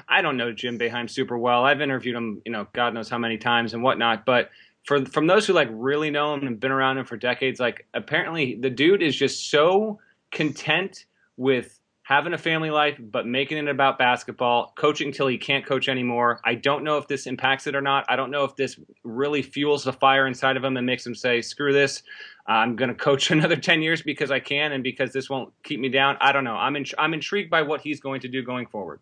I 0.08 0.22
don't 0.22 0.38
know 0.38 0.52
Jim 0.52 0.80
Boeheim 0.80 1.10
super 1.10 1.38
well. 1.38 1.64
I've 1.64 1.82
interviewed 1.82 2.16
him, 2.16 2.42
you 2.46 2.52
know, 2.52 2.68
God 2.74 2.94
knows 2.94 3.10
how 3.10 3.18
many 3.18 3.38
times 3.38 3.74
and 3.74 3.84
whatnot. 3.84 4.26
But 4.26 4.50
for 4.86 5.06
from 5.06 5.28
those 5.28 5.46
who 5.46 5.54
like 5.54 5.70
really 5.72 6.10
know 6.10 6.34
him 6.34 6.48
and 6.48 6.60
been 6.60 6.72
around 6.72 6.98
him 6.98 7.06
for 7.06 7.18
decades, 7.18 7.60
like 7.60 7.86
apparently 7.94 8.58
the 8.60 8.70
dude 8.70 9.04
is 9.04 9.16
just 9.16 9.50
so 9.50 10.00
content 10.32 11.06
with 11.36 11.80
having 12.04 12.32
a 12.32 12.38
family 12.38 12.72
life, 12.72 12.98
but 12.98 13.28
making 13.28 13.58
it 13.58 13.68
about 13.68 14.00
basketball, 14.00 14.74
coaching 14.78 15.12
till 15.12 15.28
he 15.28 15.38
can't 15.38 15.66
coach 15.66 15.90
anymore. 15.90 16.40
I 16.46 16.56
don't 16.56 16.86
know 16.86 16.98
if 16.98 17.08
this 17.10 17.28
impacts 17.28 17.68
it 17.68 17.76
or 17.76 17.82
not. 17.82 18.06
I 18.08 18.16
don't 18.16 18.32
know 18.32 18.46
if 18.46 18.56
this 18.56 18.80
really 19.04 19.42
fuels 19.42 19.84
the 19.84 19.92
fire 19.92 20.26
inside 20.26 20.56
of 20.56 20.64
him 20.64 20.78
and 20.78 20.86
makes 20.86 21.06
him 21.06 21.14
say, 21.14 21.42
"Screw 21.42 21.74
this." 21.74 22.04
I'm 22.48 22.78
going 22.78 22.88
to 22.88 22.96
coach 22.96 23.30
another 23.32 23.58
10 23.58 23.82
years 23.82 24.02
because 24.02 24.32
I 24.32 24.40
can 24.40 24.72
and 24.72 24.84
because 24.84 25.12
this 25.12 25.30
won't 25.30 25.52
keep 25.64 25.82
me 25.82 25.90
down. 25.90 26.16
I 26.22 26.32
don't 26.32 26.46
know. 26.46 26.56
I'm 26.56 26.78
in, 26.78 26.86
I'm 26.98 27.14
intrigued 27.14 27.52
by 27.52 27.64
what 27.64 27.82
he's 27.82 28.00
going 28.00 28.22
to 28.22 28.30
do 28.30 28.42
going 28.42 28.68
forward 28.68 29.02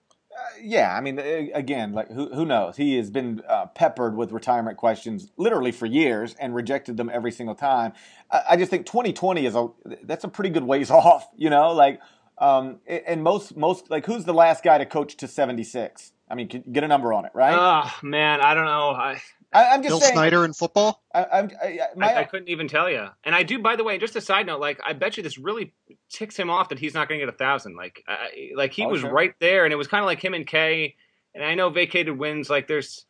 yeah, 0.61 0.95
I 0.95 1.01
mean, 1.01 1.19
again, 1.19 1.93
like 1.93 2.11
who 2.11 2.33
who 2.33 2.45
knows? 2.45 2.77
He 2.77 2.97
has 2.97 3.09
been 3.09 3.41
uh, 3.47 3.67
peppered 3.67 4.15
with 4.15 4.31
retirement 4.31 4.77
questions 4.77 5.31
literally 5.37 5.71
for 5.71 5.85
years 5.85 6.35
and 6.39 6.55
rejected 6.55 6.97
them 6.97 7.09
every 7.11 7.31
single 7.31 7.55
time. 7.55 7.93
I, 8.31 8.43
I, 8.51 8.57
just 8.57 8.71
think 8.71 8.85
2020 8.85 9.45
is 9.45 9.55
a 9.55 9.69
that's 10.03 10.23
a 10.23 10.27
pretty 10.27 10.49
good 10.49 10.63
ways 10.63 10.91
off, 10.91 11.27
you 11.35 11.49
know. 11.49 11.71
Like, 11.73 11.99
um, 12.37 12.79
and 12.87 13.23
most 13.23 13.55
most 13.55 13.89
like 13.89 14.05
who's 14.05 14.25
the 14.25 14.33
last 14.33 14.63
guy 14.63 14.77
to 14.77 14.85
coach 14.85 15.15
to 15.17 15.27
76? 15.27 16.11
I 16.29 16.35
mean, 16.35 16.47
get 16.47 16.83
a 16.83 16.87
number 16.87 17.13
on 17.13 17.25
it, 17.25 17.31
right? 17.33 17.55
Oh 17.57 17.91
man, 18.01 18.41
I 18.41 18.53
don't 18.53 18.65
know. 18.65 18.89
I 18.91 19.21
I, 19.55 19.75
am 19.75 19.81
just 19.81 19.91
Bill 19.91 19.99
saying, 20.01 20.13
Snyder 20.13 20.43
in 20.43 20.53
football. 20.53 21.01
I, 21.13 21.47
my, 21.95 22.07
I, 22.07 22.19
I, 22.19 22.23
couldn't 22.25 22.49
even 22.49 22.67
tell 22.67 22.89
you. 22.89 23.07
And 23.23 23.33
I 23.33 23.43
do, 23.43 23.59
by 23.59 23.77
the 23.77 23.85
way, 23.85 23.97
just 23.97 24.15
a 24.17 24.21
side 24.21 24.47
note, 24.47 24.59
like 24.59 24.81
I 24.85 24.93
bet 24.93 25.15
you 25.15 25.23
this 25.23 25.37
really 25.37 25.73
ticks 26.09 26.37
him 26.37 26.49
off 26.49 26.69
that 26.69 26.79
he's 26.79 26.93
not 26.93 27.07
going 27.07 27.19
to 27.19 27.25
get 27.25 27.33
a 27.33 27.37
thousand. 27.37 27.75
Like, 27.75 28.03
uh, 28.07 28.15
like 28.55 28.73
he 28.73 28.85
oh, 28.85 28.89
was 28.89 29.03
right 29.03 29.33
there, 29.39 29.65
and 29.65 29.73
it 29.73 29.77
was 29.77 29.87
kind 29.87 30.01
of 30.01 30.05
like 30.05 30.23
him 30.23 30.33
and 30.33 30.45
K. 30.45 30.95
And 31.33 31.43
I 31.43 31.55
know 31.55 31.69
vacated 31.69 32.17
wins. 32.17 32.49
Like, 32.49 32.67
there's 32.67 33.05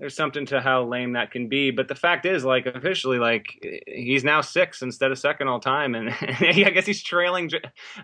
there's 0.00 0.16
something 0.16 0.46
to 0.46 0.62
how 0.62 0.82
lame 0.84 1.12
that 1.12 1.30
can 1.30 1.48
be. 1.48 1.70
But 1.70 1.86
the 1.88 1.94
fact 1.94 2.24
is, 2.24 2.42
like 2.42 2.64
officially, 2.64 3.18
like 3.18 3.46
he's 3.86 4.24
now 4.24 4.40
six 4.40 4.80
instead 4.80 5.12
of 5.12 5.18
second 5.18 5.48
all 5.48 5.60
time, 5.60 5.94
and 5.94 6.08
I 6.20 6.70
guess 6.74 6.86
he's 6.86 7.02
trailing. 7.02 7.50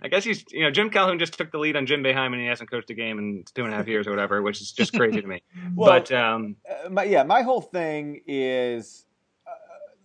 I 0.02 0.08
guess 0.08 0.22
he's 0.22 0.44
you 0.50 0.62
know 0.62 0.70
Jim 0.70 0.90
Calhoun 0.90 1.18
just 1.18 1.36
took 1.36 1.50
the 1.50 1.58
lead 1.58 1.74
on 1.74 1.86
Jim 1.86 2.04
Boeheim, 2.04 2.32
and 2.32 2.40
he 2.40 2.46
hasn't 2.46 2.70
coached 2.70 2.90
a 2.90 2.94
game 2.94 3.18
in 3.18 3.44
two 3.54 3.64
and 3.64 3.72
a 3.72 3.76
half 3.76 3.88
years 3.88 4.06
or 4.06 4.10
whatever, 4.10 4.42
which 4.42 4.60
is 4.60 4.72
just 4.72 4.92
crazy 4.92 5.22
to 5.22 5.26
me. 5.26 5.42
well, 5.74 5.90
but 5.90 6.12
um, 6.12 6.56
uh, 6.68 6.90
my, 6.90 7.04
yeah, 7.04 7.22
my 7.22 7.40
whole 7.40 7.62
thing 7.62 8.20
is 8.26 9.06
uh, 9.46 9.50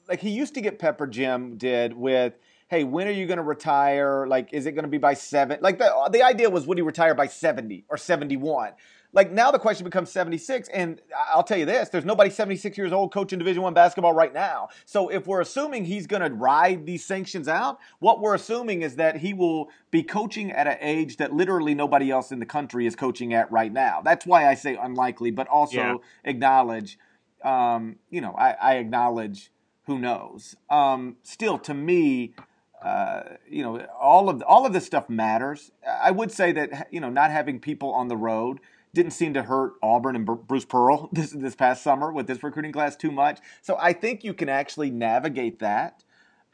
like 0.08 0.22
he 0.22 0.30
used 0.30 0.54
to 0.56 0.62
get 0.62 0.80
pepper. 0.80 1.06
Jim 1.08 1.58
did 1.58 1.94
with 1.94 2.34
hey, 2.72 2.86
when 2.86 3.06
are 3.06 3.12
you 3.12 3.28
going 3.28 3.38
to 3.38 3.44
retire? 3.44 4.26
Like, 4.26 4.54
is 4.54 4.66
it 4.66 4.72
going 4.72 4.86
to 4.86 4.90
be 4.90 4.98
by 4.98 5.14
seven? 5.14 5.60
Like, 5.62 5.78
the, 5.78 6.10
the 6.10 6.24
idea 6.24 6.50
was, 6.50 6.66
would 6.66 6.78
he 6.78 6.82
retire 6.82 7.14
by 7.14 7.28
70 7.28 7.84
or 7.90 7.98
71? 7.98 8.72
Like 9.14 9.30
now 9.30 9.52
the 9.52 9.60
question 9.60 9.84
becomes 9.84 10.10
76, 10.10 10.70
and 10.70 11.02
I'll 11.34 11.44
tell 11.44 11.58
you 11.58 11.66
this: 11.66 11.90
there's 11.90 12.06
nobody 12.06 12.30
76 12.30 12.78
years 12.78 12.94
old 12.94 13.12
coaching 13.12 13.40
Division 13.40 13.62
One 13.62 13.74
basketball 13.74 14.14
right 14.14 14.34
now. 14.34 14.70
So 14.86 15.10
if 15.10 15.28
we're 15.28 15.42
assuming 15.42 15.84
he's 15.84 16.08
going 16.08 16.22
to 16.22 16.34
ride 16.34 16.86
these 16.86 17.04
sanctions 17.04 17.50
out, 17.50 17.80
what 18.00 18.22
we're 18.22 18.36
assuming 18.36 18.84
is 18.84 18.96
that 18.96 19.18
he 19.18 19.34
will 19.34 19.70
be 19.92 20.02
coaching 20.02 20.50
at 20.54 20.66
an 20.66 20.78
age 20.80 21.18
that 21.18 21.34
literally 21.34 21.76
nobody 21.76 22.10
else 22.10 22.32
in 22.32 22.40
the 22.40 22.46
country 22.46 22.86
is 22.86 22.96
coaching 22.96 23.34
at 23.34 23.52
right 23.52 23.74
now. 23.74 24.02
That's 24.02 24.26
why 24.26 24.48
I 24.48 24.54
say 24.54 24.78
unlikely, 24.82 25.32
but 25.32 25.50
also 25.50 25.76
yeah. 25.76 25.96
acknowledge. 26.24 26.98
Um, 27.44 27.98
you 28.10 28.22
know, 28.22 28.34
I, 28.38 28.52
I, 28.52 28.76
acknowledge 28.76 29.52
who 29.88 29.98
knows. 29.98 30.56
Um, 30.70 31.18
still, 31.24 31.58
to 31.58 31.74
me, 31.74 32.36
uh, 32.82 33.22
you 33.48 33.62
know, 33.64 33.86
all 34.00 34.30
of 34.30 34.42
all 34.48 34.66
of 34.66 34.74
this 34.74 34.86
stuff 34.86 35.10
matters. 35.10 35.72
I 35.88 36.12
would 36.12 36.32
say 36.32 36.52
that 36.54 36.88
you 36.92 37.00
know, 37.00 37.10
not 37.10 37.32
having 37.32 37.60
people 37.60 37.94
on 37.94 38.08
the 38.08 38.18
road 38.18 38.60
didn't 38.94 39.12
seem 39.12 39.34
to 39.34 39.44
hurt 39.44 39.74
Auburn 39.82 40.16
and 40.16 40.26
Bruce 40.26 40.66
Pearl 40.66 41.10
this 41.14 41.32
this 41.32 41.56
past 41.56 41.84
summer 41.84 42.12
with 42.12 42.28
this 42.28 42.44
recruiting 42.44 42.72
class 42.72 42.96
too 42.96 43.12
much. 43.12 43.40
So 43.62 43.78
I 43.80 43.94
think 43.94 44.24
you 44.24 44.34
can 44.34 44.50
actually 44.50 44.90
navigate 44.90 45.60
that. 45.60 46.04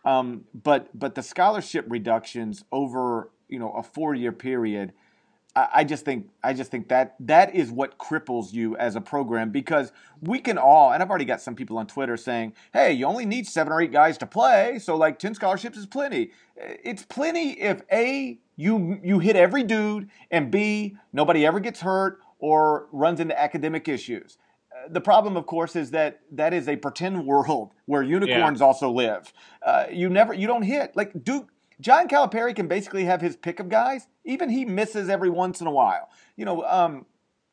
Um, 0.06 0.46
but 0.54 0.90
but 0.98 1.16
the 1.16 1.24
scholarship 1.24 1.86
reductions 1.88 2.64
over 2.72 3.32
you 3.48 3.60
know 3.60 3.72
a 3.72 3.84
four 3.84 4.14
year 4.14 4.32
period, 4.32 4.94
I, 5.58 5.70
I 5.74 5.84
just 5.84 6.06
think 6.06 6.30
I 6.44 6.54
just 6.54 6.70
think 6.70 6.88
that 6.90 7.16
that 7.22 7.56
is 7.56 7.72
what 7.72 7.98
cripples 7.98 8.54
you 8.54 8.78
as 8.78 8.96
a 8.96 9.02
program 9.02 9.50
because 9.50 9.92
we 10.22 10.40
can 10.40 10.58
all 10.58 10.94
and 10.94 11.02
I've 11.02 11.10
already 11.10 11.26
got 11.26 11.42
some 11.42 11.56
people 11.56 11.80
on 11.80 11.88
Twitter 11.88 12.16
saying, 12.16 12.54
hey, 12.74 12.94
you 12.94 13.06
only 13.06 13.26
need 13.26 13.48
seven 13.48 13.74
or 13.74 13.82
eight 13.82 13.92
guys 13.92 14.18
to 14.20 14.28
play, 14.28 14.78
so 14.80 14.96
like 14.96 15.18
ten 15.18 15.34
scholarships 15.34 15.78
is 15.78 15.88
plenty. 15.88 16.32
It's 16.56 17.04
plenty 17.04 17.60
if 17.60 17.82
a 17.92 18.38
you 18.56 19.00
you 19.04 19.20
hit 19.20 19.36
every 19.36 19.64
dude 19.64 20.10
and 20.30 20.52
b 20.52 20.96
nobody 21.12 21.46
ever 21.46 21.60
gets 21.60 21.82
hurt 21.82 22.20
or 22.40 22.88
runs 22.92 23.20
into 23.20 23.40
academic 23.40 23.88
issues. 23.88 24.38
Uh, 24.72 24.90
the 24.90 25.02
problem, 25.02 25.36
of 25.36 25.48
course, 25.48 25.76
is 25.76 25.90
that 25.92 26.20
that 26.32 26.54
is 26.54 26.68
a 26.68 26.76
pretend 26.76 27.26
world 27.26 27.72
where 27.86 28.04
unicorns 28.04 28.60
yeah. 28.60 28.66
also 28.66 28.92
live. 28.92 29.34
Uh, 29.66 29.86
you 29.92 30.08
never, 30.08 30.34
you 30.34 30.46
don't 30.46 30.62
hit 30.62 30.96
like 30.96 31.24
Duke. 31.24 31.50
John 31.80 32.08
Calipari 32.08 32.56
can 32.56 32.68
basically 32.68 33.06
have 33.06 33.22
his 33.22 33.36
pick 33.36 33.60
of 33.60 33.70
guys. 33.70 34.08
Even 34.26 34.50
he 34.50 34.66
misses 34.66 35.10
every 35.10 35.30
once 35.30 35.62
in 35.62 35.68
a 35.68 35.72
while. 35.72 36.10
You 36.36 36.46
know, 36.46 36.64
um, 36.64 37.06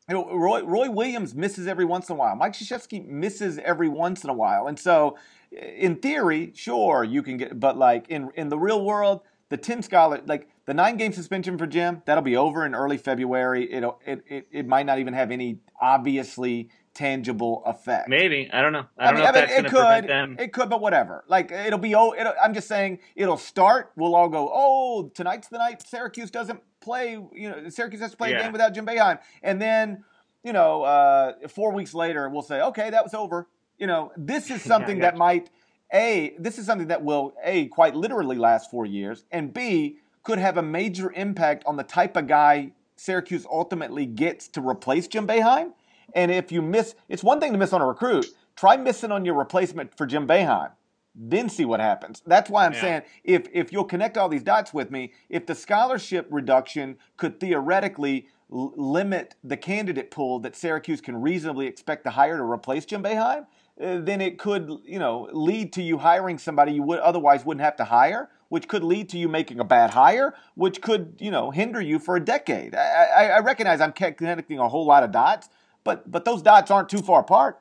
you 0.08 0.14
know, 0.14 0.30
Roy, 0.30 0.62
Roy 0.62 0.90
Williams 0.90 1.34
misses 1.34 1.66
every 1.66 1.84
once 1.84 2.08
in 2.08 2.14
a 2.14 2.18
while. 2.18 2.36
Mike 2.36 2.52
Krzyzewski 2.52 3.06
misses 3.06 3.58
every 3.58 3.88
once 3.88 4.24
in 4.24 4.30
a 4.30 4.34
while. 4.34 4.66
And 4.66 4.78
so, 4.78 5.16
in 5.50 5.96
theory, 5.96 6.52
sure, 6.54 7.04
you 7.04 7.22
can 7.22 7.36
get, 7.36 7.58
but 7.58 7.76
like 7.76 8.08
in 8.08 8.30
in 8.34 8.48
the 8.48 8.58
real 8.58 8.84
world, 8.84 9.22
the 9.48 9.56
10 9.56 9.82
scholar, 9.82 10.20
like 10.26 10.48
the 10.66 10.74
nine 10.74 10.96
game 10.96 11.12
suspension 11.12 11.56
for 11.58 11.66
Jim, 11.66 12.02
that'll 12.06 12.22
be 12.22 12.36
over 12.36 12.66
in 12.66 12.74
early 12.74 12.96
February. 12.96 13.72
It'll, 13.72 14.00
it, 14.04 14.24
it, 14.26 14.48
it 14.50 14.66
might 14.66 14.86
not 14.86 14.98
even 14.98 15.14
have 15.14 15.30
any 15.30 15.60
obviously 15.80 16.70
tangible 16.94 17.62
effect. 17.66 18.08
Maybe 18.08 18.48
I 18.52 18.62
don't 18.62 18.72
know. 18.72 18.86
I 18.98 19.10
don't 19.10 19.14
I 19.14 19.16
mean, 19.16 19.22
know 19.22 19.28
if 19.30 19.36
I 19.36 19.40
mean, 19.40 19.48
that's 19.48 19.74
it 19.74 19.76
could. 19.76 20.08
Them. 20.08 20.36
It 20.38 20.52
could, 20.52 20.70
but 20.70 20.80
whatever. 20.80 21.24
Like 21.28 21.50
it'll 21.50 21.78
be. 21.78 21.94
Oh, 21.94 22.14
it'll, 22.14 22.34
I'm 22.42 22.54
just 22.54 22.68
saying 22.68 23.00
it'll 23.16 23.36
start. 23.36 23.92
We'll 23.96 24.14
all 24.14 24.28
go. 24.28 24.50
Oh, 24.52 25.10
tonight's 25.14 25.48
the 25.48 25.58
night. 25.58 25.86
Syracuse 25.86 26.30
doesn't 26.30 26.60
play. 26.80 27.12
You 27.32 27.50
know, 27.50 27.68
Syracuse 27.68 28.00
has 28.00 28.12
to 28.12 28.16
play 28.16 28.30
yeah. 28.30 28.40
a 28.40 28.42
game 28.42 28.52
without 28.52 28.74
Jim 28.74 28.86
Boeheim, 28.86 29.18
and 29.42 29.60
then 29.60 30.04
you 30.42 30.52
know, 30.52 30.82
uh, 30.82 31.32
four 31.48 31.72
weeks 31.72 31.94
later, 31.94 32.28
we'll 32.28 32.42
say, 32.42 32.60
okay, 32.60 32.90
that 32.90 33.02
was 33.02 33.14
over. 33.14 33.48
You 33.78 33.86
know, 33.86 34.12
this 34.16 34.50
is 34.50 34.62
something 34.62 34.98
yeah, 34.98 35.10
that 35.10 35.16
might 35.16 35.50
a, 35.92 36.34
this 36.38 36.58
is 36.58 36.66
something 36.66 36.88
that 36.88 37.04
will 37.04 37.34
A, 37.44 37.66
quite 37.66 37.94
literally 37.94 38.36
last 38.36 38.70
four 38.70 38.84
years, 38.84 39.24
and 39.30 39.52
B, 39.52 39.98
could 40.22 40.38
have 40.38 40.56
a 40.56 40.62
major 40.62 41.12
impact 41.12 41.64
on 41.66 41.76
the 41.76 41.82
type 41.82 42.16
of 42.16 42.26
guy 42.26 42.72
Syracuse 42.96 43.46
ultimately 43.50 44.06
gets 44.06 44.48
to 44.48 44.66
replace 44.66 45.06
Jim 45.06 45.26
Boeheim. 45.26 45.72
And 46.14 46.30
if 46.30 46.52
you 46.52 46.62
miss, 46.62 46.94
it's 47.08 47.22
one 47.24 47.40
thing 47.40 47.52
to 47.52 47.58
miss 47.58 47.72
on 47.72 47.80
a 47.80 47.86
recruit. 47.86 48.26
Try 48.56 48.76
missing 48.76 49.10
on 49.12 49.24
your 49.24 49.34
replacement 49.34 49.96
for 49.96 50.06
Jim 50.06 50.26
Boeheim. 50.26 50.70
Then 51.14 51.48
see 51.48 51.64
what 51.64 51.78
happens. 51.80 52.22
That's 52.26 52.50
why 52.50 52.66
I'm 52.66 52.72
Yeah. 52.72 52.80
saying 52.80 53.02
if 53.22 53.46
if 53.52 53.72
you'll 53.72 53.84
connect 53.84 54.16
all 54.18 54.28
these 54.28 54.42
dots 54.42 54.74
with 54.74 54.90
me, 54.90 55.12
if 55.28 55.46
the 55.46 55.54
scholarship 55.54 56.26
reduction 56.30 56.96
could 57.16 57.38
theoretically 57.38 58.26
l- 58.52 58.72
limit 58.76 59.36
the 59.44 59.56
candidate 59.56 60.10
pool 60.10 60.40
that 60.40 60.56
Syracuse 60.56 61.00
can 61.00 61.20
reasonably 61.20 61.66
expect 61.66 62.02
to 62.04 62.10
hire 62.10 62.36
to 62.36 62.42
replace 62.42 62.84
Jim 62.84 63.02
Boeheim, 63.04 63.46
uh, 63.80 63.98
then 64.00 64.20
it 64.20 64.38
could 64.38 64.68
you 64.84 64.98
know 64.98 65.28
lead 65.32 65.72
to 65.74 65.82
you 65.82 65.98
hiring 65.98 66.36
somebody 66.38 66.72
you 66.72 66.82
would 66.82 66.98
otherwise 66.98 67.44
wouldn't 67.44 67.64
have 67.64 67.76
to 67.76 67.84
hire, 67.84 68.28
which 68.48 68.66
could 68.66 68.82
lead 68.82 69.08
to 69.10 69.16
you 69.18 69.28
making 69.28 69.60
a 69.60 69.64
bad 69.64 69.90
hire, 69.90 70.34
which 70.56 70.82
could 70.82 71.14
you 71.20 71.30
know 71.30 71.52
hinder 71.52 71.80
you 71.80 72.00
for 72.00 72.16
a 72.16 72.20
decade. 72.24 72.74
I, 72.74 73.04
I, 73.16 73.24
I 73.26 73.38
recognize 73.38 73.80
I'm 73.80 73.92
connecting 73.92 74.58
a 74.58 74.68
whole 74.68 74.84
lot 74.84 75.04
of 75.04 75.12
dots, 75.12 75.48
but 75.84 76.10
but 76.10 76.24
those 76.24 76.42
dots 76.42 76.70
aren't 76.70 76.88
too 76.88 77.02
far 77.02 77.20
apart. 77.20 77.60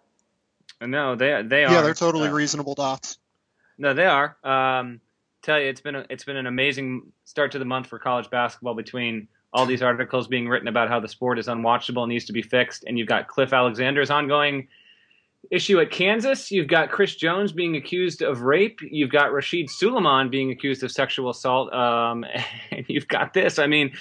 No, 0.82 1.16
they 1.16 1.44
they 1.46 1.66
are. 1.66 1.72
Yeah, 1.72 1.82
they're 1.82 1.94
totally 1.94 2.30
Uh, 2.30 2.34
reasonable 2.34 2.76
dots. 2.76 3.18
No, 3.78 3.94
they 3.94 4.06
are. 4.06 4.38
Um, 4.44 5.02
tell 5.42 5.60
you, 5.60 5.68
it's 5.68 5.82
been 5.82 5.96
a, 5.96 6.06
it's 6.10 6.24
been 6.24 6.38
an 6.38 6.48
amazing 6.48 7.12
start 7.26 7.52
to 7.52 7.60
the 7.60 7.66
month 7.66 7.88
for 7.88 8.00
college 8.00 8.30
basketball. 8.30 8.76
Between 8.76 9.28
all 9.54 9.66
these 9.66 9.84
articles 9.84 10.28
being 10.28 10.48
written 10.48 10.68
about 10.68 10.90
how 10.90 11.00
the 11.00 11.08
sport 11.08 11.38
is 11.38 11.48
unwatchable 11.48 12.04
and 12.04 12.10
needs 12.10 12.26
to 12.26 12.34
be 12.34 12.42
fixed, 12.42 12.84
and 12.86 12.98
you've 12.98 13.08
got 13.08 13.28
Cliff 13.28 13.54
Alexander's 13.54 14.10
ongoing 14.10 14.68
issue 15.52 15.80
at 15.80 15.92
Kansas. 15.92 16.52
You've 16.52 16.68
got 16.68 16.90
Chris 16.90 17.16
Jones 17.16 17.52
being 17.52 17.76
accused 17.76 18.22
of 18.22 18.42
rape. 18.42 18.80
You've 18.82 19.12
got 19.12 19.32
Rasheed 19.32 19.70
Sulaimon 19.70 20.32
being 20.32 20.52
accused 20.52 20.84
of 20.84 20.92
sexual 20.92 21.30
assault. 21.30 21.74
Um, 21.74 22.26
and 22.72 22.86
you've 22.88 23.08
got 23.08 23.34
this. 23.34 23.60
I 23.60 23.68
mean, 23.68 23.92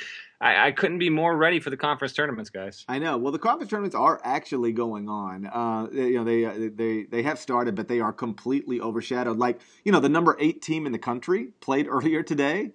I, 0.42 0.66
I 0.66 0.72
couldn't 0.72 0.98
be 0.98 1.08
more 1.08 1.36
ready 1.36 1.60
for 1.60 1.70
the 1.70 1.76
conference 1.76 2.12
tournaments, 2.12 2.50
guys. 2.50 2.84
I 2.88 2.98
know. 2.98 3.16
Well, 3.16 3.30
the 3.30 3.38
conference 3.38 3.70
tournaments 3.70 3.94
are 3.94 4.20
actually 4.24 4.72
going 4.72 5.08
on. 5.08 5.46
Uh, 5.46 5.88
you 5.92 6.14
know, 6.14 6.24
they 6.24 6.68
they 6.68 7.04
they 7.04 7.22
have 7.22 7.38
started, 7.38 7.76
but 7.76 7.86
they 7.86 8.00
are 8.00 8.12
completely 8.12 8.80
overshadowed. 8.80 9.38
Like 9.38 9.60
you 9.84 9.92
know, 9.92 10.00
the 10.00 10.08
number 10.08 10.36
eight 10.40 10.60
team 10.60 10.84
in 10.84 10.90
the 10.92 10.98
country 10.98 11.50
played 11.60 11.86
earlier 11.90 12.24
today, 12.24 12.72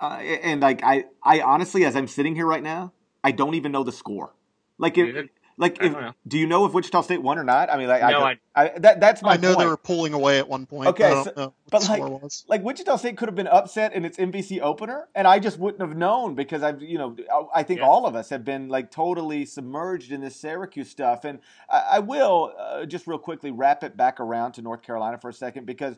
uh, 0.00 0.18
and 0.18 0.60
like 0.60 0.82
I 0.84 1.06
I 1.22 1.40
honestly, 1.40 1.86
as 1.86 1.96
I'm 1.96 2.08
sitting 2.08 2.34
here 2.34 2.46
right 2.46 2.62
now, 2.62 2.92
I 3.24 3.32
don't 3.32 3.54
even 3.54 3.72
know 3.72 3.84
the 3.84 3.92
score. 3.92 4.34
Like 4.76 4.98
if, 4.98 5.06
Neither- 5.06 5.28
like 5.58 5.82
if, 5.82 5.92
don't 5.92 6.00
know. 6.00 6.12
do 6.26 6.38
you 6.38 6.46
know 6.46 6.64
if 6.64 6.72
Wichita 6.72 7.02
State 7.02 7.20
won 7.22 7.38
or 7.38 7.44
not? 7.44 7.70
I 7.70 7.76
mean, 7.76 7.88
like 7.88 8.00
No, 8.02 8.20
I, 8.24 8.38
I, 8.54 8.68
that 8.78 9.00
that's 9.00 9.20
my 9.22 9.32
I 9.32 9.36
know 9.36 9.48
point. 9.48 9.58
they 9.58 9.66
were 9.66 9.76
pulling 9.76 10.14
away 10.14 10.38
at 10.38 10.48
one 10.48 10.64
point. 10.66 10.88
Okay, 10.88 11.02
but 11.02 11.10
I 11.10 11.14
don't 11.14 11.24
so- 11.24 11.32
know 11.36 11.54
but 11.70 11.88
like- 11.88 12.32
like 12.48 12.62
Wichita 12.64 12.96
State 12.96 13.16
could 13.18 13.28
have 13.28 13.34
been 13.36 13.46
upset 13.48 13.92
in 13.92 14.04
its 14.04 14.16
MVC 14.18 14.60
opener, 14.60 15.08
and 15.14 15.26
I 15.26 15.38
just 15.38 15.58
wouldn't 15.58 15.82
have 15.82 15.96
known 15.96 16.34
because 16.34 16.62
I've, 16.62 16.80
you 16.80 16.96
know, 16.96 17.16
I 17.54 17.60
I 17.60 17.62
think 17.62 17.80
Yeah. 17.80 17.86
all 17.86 18.06
of 18.06 18.14
us 18.14 18.30
have 18.30 18.44
been 18.44 18.68
like 18.68 18.90
totally 18.90 19.44
submerged 19.44 20.12
in 20.12 20.20
this 20.22 20.36
Syracuse 20.36 20.88
stuff. 20.88 21.24
And 21.24 21.40
I, 21.68 21.78
I 21.92 21.98
will 21.98 22.54
uh, 22.58 22.86
just 22.86 23.06
real 23.06 23.18
quickly 23.18 23.50
wrap 23.50 23.84
it 23.84 23.96
back 23.96 24.20
around 24.20 24.52
to 24.52 24.62
North 24.62 24.82
Carolina 24.82 25.18
for 25.18 25.28
a 25.28 25.34
second 25.34 25.66
because 25.66 25.96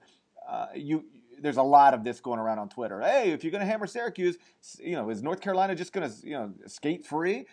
uh, 0.49 0.67
you. 0.75 1.05
There's 1.43 1.57
a 1.57 1.63
lot 1.63 1.95
of 1.95 2.05
this 2.05 2.21
going 2.21 2.39
around 2.39 2.59
on 2.59 2.69
Twitter. 2.69 3.01
Hey, 3.01 3.31
if 3.31 3.43
you're 3.45 3.51
going 3.51 3.63
to 3.63 3.67
hammer 3.67 3.87
Syracuse, 3.87 4.37
you 4.79 4.93
know, 4.95 5.09
is 5.09 5.23
North 5.23 5.41
Carolina 5.41 5.75
just 5.75 5.91
going 5.91 6.07
to, 6.07 6.15
you 6.23 6.33
know, 6.35 6.53
skate 6.67 7.07
free? 7.07 7.47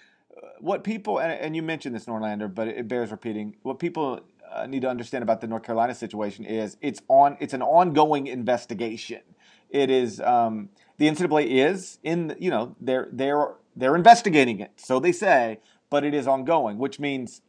What 0.60 0.84
people 0.84 1.20
and, 1.20 1.32
and 1.32 1.56
you 1.56 1.62
mentioned 1.62 1.96
this, 1.96 2.06
Norlander, 2.06 2.54
but 2.54 2.68
it 2.68 2.88
bears 2.88 3.12
repeating. 3.12 3.56
What 3.64 3.80
people 3.80 4.22
uh, 4.52 4.66
need 4.66 4.82
to 4.82 4.90
understand 4.90 5.24
about 5.24 5.42
the 5.42 5.48
North 5.48 5.64
Carolina 5.64 5.94
situation 5.96 6.46
is 6.46 6.78
it's 6.82 7.02
on 7.08 7.38
it's 7.40 7.54
an 7.54 7.62
ongoing 7.62 8.28
investigation. 8.28 9.22
It 9.70 9.90
is 9.90 10.20
um, 10.22 10.70
the 10.98 11.08
NCAA 11.08 11.48
is 11.70 12.00
in 12.04 12.36
you 12.40 12.50
know 12.50 12.76
they're 12.80 13.08
they're 13.12 13.54
they're 13.76 13.96
investigating 13.96 14.60
it, 14.60 14.72
so 14.78 15.00
they 15.00 15.12
say, 15.12 15.60
but 15.90 16.04
it 16.04 16.14
is 16.14 16.28
ongoing, 16.28 16.78
which 16.78 17.00
means 17.00 17.42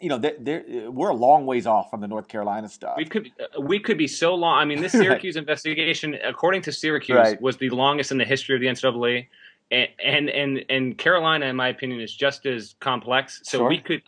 you 0.00 0.08
know 0.08 0.18
they're, 0.18 0.36
they're, 0.38 0.90
we're 0.90 1.08
a 1.08 1.14
long 1.14 1.46
ways 1.46 1.66
off 1.66 1.88
from 1.90 2.00
the 2.00 2.08
North 2.08 2.28
Carolina 2.28 2.68
stuff. 2.68 2.94
We 2.96 3.06
could 3.06 3.30
uh, 3.40 3.60
we 3.60 3.78
could 3.80 3.96
be 3.96 4.08
so 4.08 4.34
long. 4.34 4.58
I 4.58 4.64
mean, 4.64 4.82
this 4.82 4.94
Right. 4.94 5.02
Syracuse 5.04 5.36
investigation, 5.36 6.18
according 6.24 6.62
to 6.62 6.72
Syracuse, 6.72 7.16
Right. 7.16 7.40
was 7.40 7.56
the 7.56 7.70
longest 7.70 8.10
in 8.10 8.18
the 8.18 8.24
history 8.24 8.54
of 8.54 8.60
the 8.60 8.66
NCAA, 8.66 9.28
and 9.70 10.28
and 10.30 10.64
and, 10.68 10.98
Carolina, 10.98 11.46
in 11.46 11.56
my 11.56 11.68
opinion, 11.68 12.00
is 12.00 12.14
just 12.14 12.46
as 12.46 12.74
complex. 12.80 13.40
So 13.44 13.58
Sure. 13.58 13.68
we 13.68 13.78
could. 13.80 14.02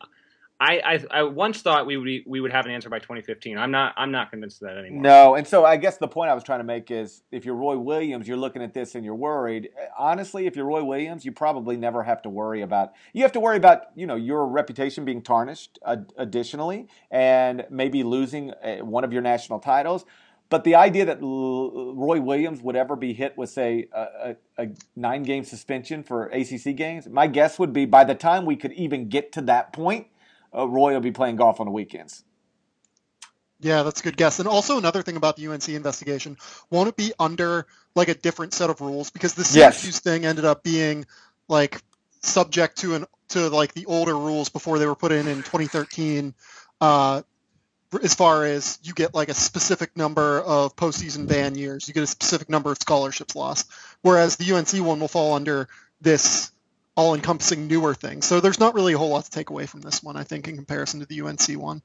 I, 0.61 0.81
I 1.13 1.21
I 1.21 1.23
once 1.23 1.63
thought 1.63 1.87
we 1.87 1.97
would 1.97 2.05
be, 2.05 2.25
we 2.27 2.41
would 2.41 2.51
have 2.51 2.67
an 2.67 2.73
answer 2.73 2.91
by 2.91 2.99
2015. 2.99 3.57
I'm 3.57 3.71
not 3.71 3.95
I'm 3.97 4.11
not 4.11 4.31
convinced 4.31 4.61
of 4.61 4.69
that 4.69 4.77
anymore. 4.77 5.03
No, 5.03 5.35
and 5.37 5.47
so 5.47 5.65
I 5.65 5.77
guess 5.77 5.99
the 5.99 6.09
point 6.09 6.31
I 6.31 6.35
was 6.35 6.43
trying 6.43 6.59
to 6.59 6.65
make 6.65 6.91
is 6.91 7.23
if 7.31 7.45
you're 7.45 7.55
Roy 7.55 7.79
Williams, 7.79 8.27
you're 8.27 8.37
looking 8.37 8.61
at 8.61 8.75
this 8.75 8.97
and 8.97 9.05
you're 9.05 9.15
worried. 9.15 9.69
Honestly, 9.97 10.47
if 10.49 10.57
you're 10.57 10.67
Roy 10.67 10.83
Williams, 10.83 11.25
you 11.25 11.31
probably 11.31 11.77
never 11.77 12.03
have 12.03 12.23
to 12.23 12.29
worry 12.29 12.63
about. 12.63 12.93
You 13.13 13.23
have 13.23 13.31
to 13.33 13.41
worry 13.41 13.57
about 13.57 13.83
you 13.95 14.07
know 14.09 14.17
your 14.17 14.49
reputation 14.49 15.05
being 15.05 15.23
tarnished. 15.23 15.79
ad- 15.87 16.13
additionally, 16.17 16.89
and 17.09 17.65
maybe 17.71 18.03
losing 18.03 18.51
uh, 18.51 18.79
one 18.79 19.05
of 19.05 19.13
your 19.13 19.23
national 19.23 19.61
titles. 19.61 20.05
But 20.51 20.65
the 20.65 20.75
idea 20.77 21.05
that 21.05 21.21
L- 21.23 21.95
Roy 21.95 22.21
Williams 22.21 22.63
would 22.63 22.77
ever 22.77 22.97
be 22.97 23.13
hit 23.13 23.37
with 23.37 23.51
say 23.51 23.89
a, 23.93 24.37
a, 24.59 24.65
a 24.65 24.69
nine 24.97 25.23
game 25.23 25.45
suspension 25.45 26.03
for 26.03 26.27
ACC 26.27 26.75
games, 26.77 27.09
my 27.09 27.27
guess 27.27 27.59
would 27.59 27.73
be 27.73 27.85
by 27.85 28.05
the 28.05 28.15
time 28.15 28.47
we 28.47 28.57
could 28.57 28.73
even 28.73 29.09
get 29.09 29.33
to 29.33 29.43
that 29.43 29.73
point, 29.73 30.07
uh, 30.57 30.67
Roy 30.67 30.95
will 30.95 31.01
be 31.01 31.13
playing 31.13 31.37
golf 31.37 31.61
on 31.61 31.67
the 31.67 31.73
weekends. 31.73 32.25
Yeah, 33.61 33.83
that's 33.83 34.01
a 34.01 34.05
good 34.05 34.17
guess. 34.17 34.39
And 34.39 34.49
also 34.49 34.79
another 34.79 35.03
thing 35.03 35.17
about 35.17 35.37
the 35.37 35.49
UNC 35.49 35.69
investigation, 35.69 36.37
won't 36.71 36.89
it 36.89 36.97
be 36.97 37.13
under 37.19 37.67
like 37.95 38.09
a 38.09 38.15
different 38.15 38.53
set 38.55 38.71
of 38.71 38.81
rules? 38.81 39.11
Because 39.11 39.35
the 39.35 39.45
Yes. 39.59 39.99
Thing 39.99 40.25
ended 40.25 40.45
up 40.45 40.63
being 40.63 41.07
like 41.49 41.83
subject 42.23 42.79
to 42.79 42.95
an 42.95 43.07
to 43.31 43.49
like 43.49 43.75
the 43.75 43.87
older 43.87 44.17
rules 44.17 44.49
before 44.49 44.79
they 44.79 44.87
were 44.87 44.95
put 44.95 45.13
in 45.13 45.27
in 45.27 45.39
2013. 45.39 46.35
Uh, 46.81 47.23
as 48.03 48.15
far 48.15 48.45
as 48.45 48.79
you 48.83 48.93
get 48.93 49.15
like 49.15 49.29
a 49.29 49.35
specific 49.35 49.97
number 49.97 50.41
of 50.41 50.77
postseason 50.77 51.27
ban 51.27 51.57
years, 51.57 51.89
you 51.89 51.95
get 51.95 52.03
a 52.03 52.07
specific 52.07 52.49
number 52.51 52.71
of 52.71 52.79
scholarships 52.79 53.35
lost. 53.35 53.71
Whereas 54.03 54.37
the 54.37 54.53
UNC 54.53 54.85
one 54.87 55.01
will 55.01 55.09
fall 55.09 55.35
under 55.35 55.69
this 56.01 56.53
all-encompassing 56.99 57.69
newer 57.69 57.95
thing. 57.95 58.23
So 58.23 58.41
there's 58.41 58.59
not 58.59 58.75
really 58.75 58.93
a 58.93 58.99
whole 58.99 59.11
lot 59.11 59.25
to 59.25 59.31
take 59.31 59.51
away 59.51 59.67
from 59.67 59.83
this 59.83 60.03
one, 60.03 60.17
I 60.17 60.25
think, 60.25 60.49
in 60.49 60.57
comparison 60.57 60.99
to 60.99 61.07
the 61.07 61.21
UNC 61.21 61.57
one. 61.57 61.81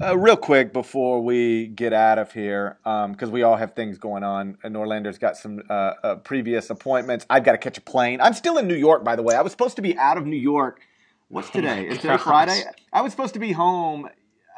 Uh, 0.00 0.16
real 0.16 0.38
quick 0.38 0.72
before 0.72 1.20
we 1.22 1.66
get 1.66 1.92
out 1.92 2.18
of 2.18 2.32
here, 2.32 2.78
because 2.82 3.30
we 3.30 3.42
all 3.42 3.56
have 3.56 3.74
things 3.74 3.98
going 3.98 4.24
on. 4.24 4.56
And 4.64 4.72
Norlander's 4.72 5.18
got 5.18 5.36
some 5.36 5.62
uh, 5.68 5.92
uh, 6.02 6.14
previous 6.16 6.70
appointments. 6.70 7.26
I've 7.28 7.44
got 7.44 7.52
to 7.52 7.58
catch 7.58 7.76
a 7.76 7.82
plane. 7.82 8.22
I'm 8.22 8.32
still 8.32 8.56
in 8.56 8.66
New 8.66 8.74
York, 8.74 9.04
by 9.04 9.16
the 9.16 9.22
way. 9.22 9.34
I 9.34 9.42
was 9.42 9.52
supposed 9.52 9.76
to 9.76 9.82
be 9.82 9.98
out 9.98 10.16
of 10.16 10.24
New 10.26 10.36
York. 10.36 10.80
What's 11.28 11.50
today? 11.50 11.86
Is 11.86 11.98
today. 11.98 12.16
Friday? 12.18 12.62
I 12.90 13.02
was 13.02 13.12
supposed 13.12 13.34
to 13.34 13.40
be 13.40 13.52
home 13.52 14.08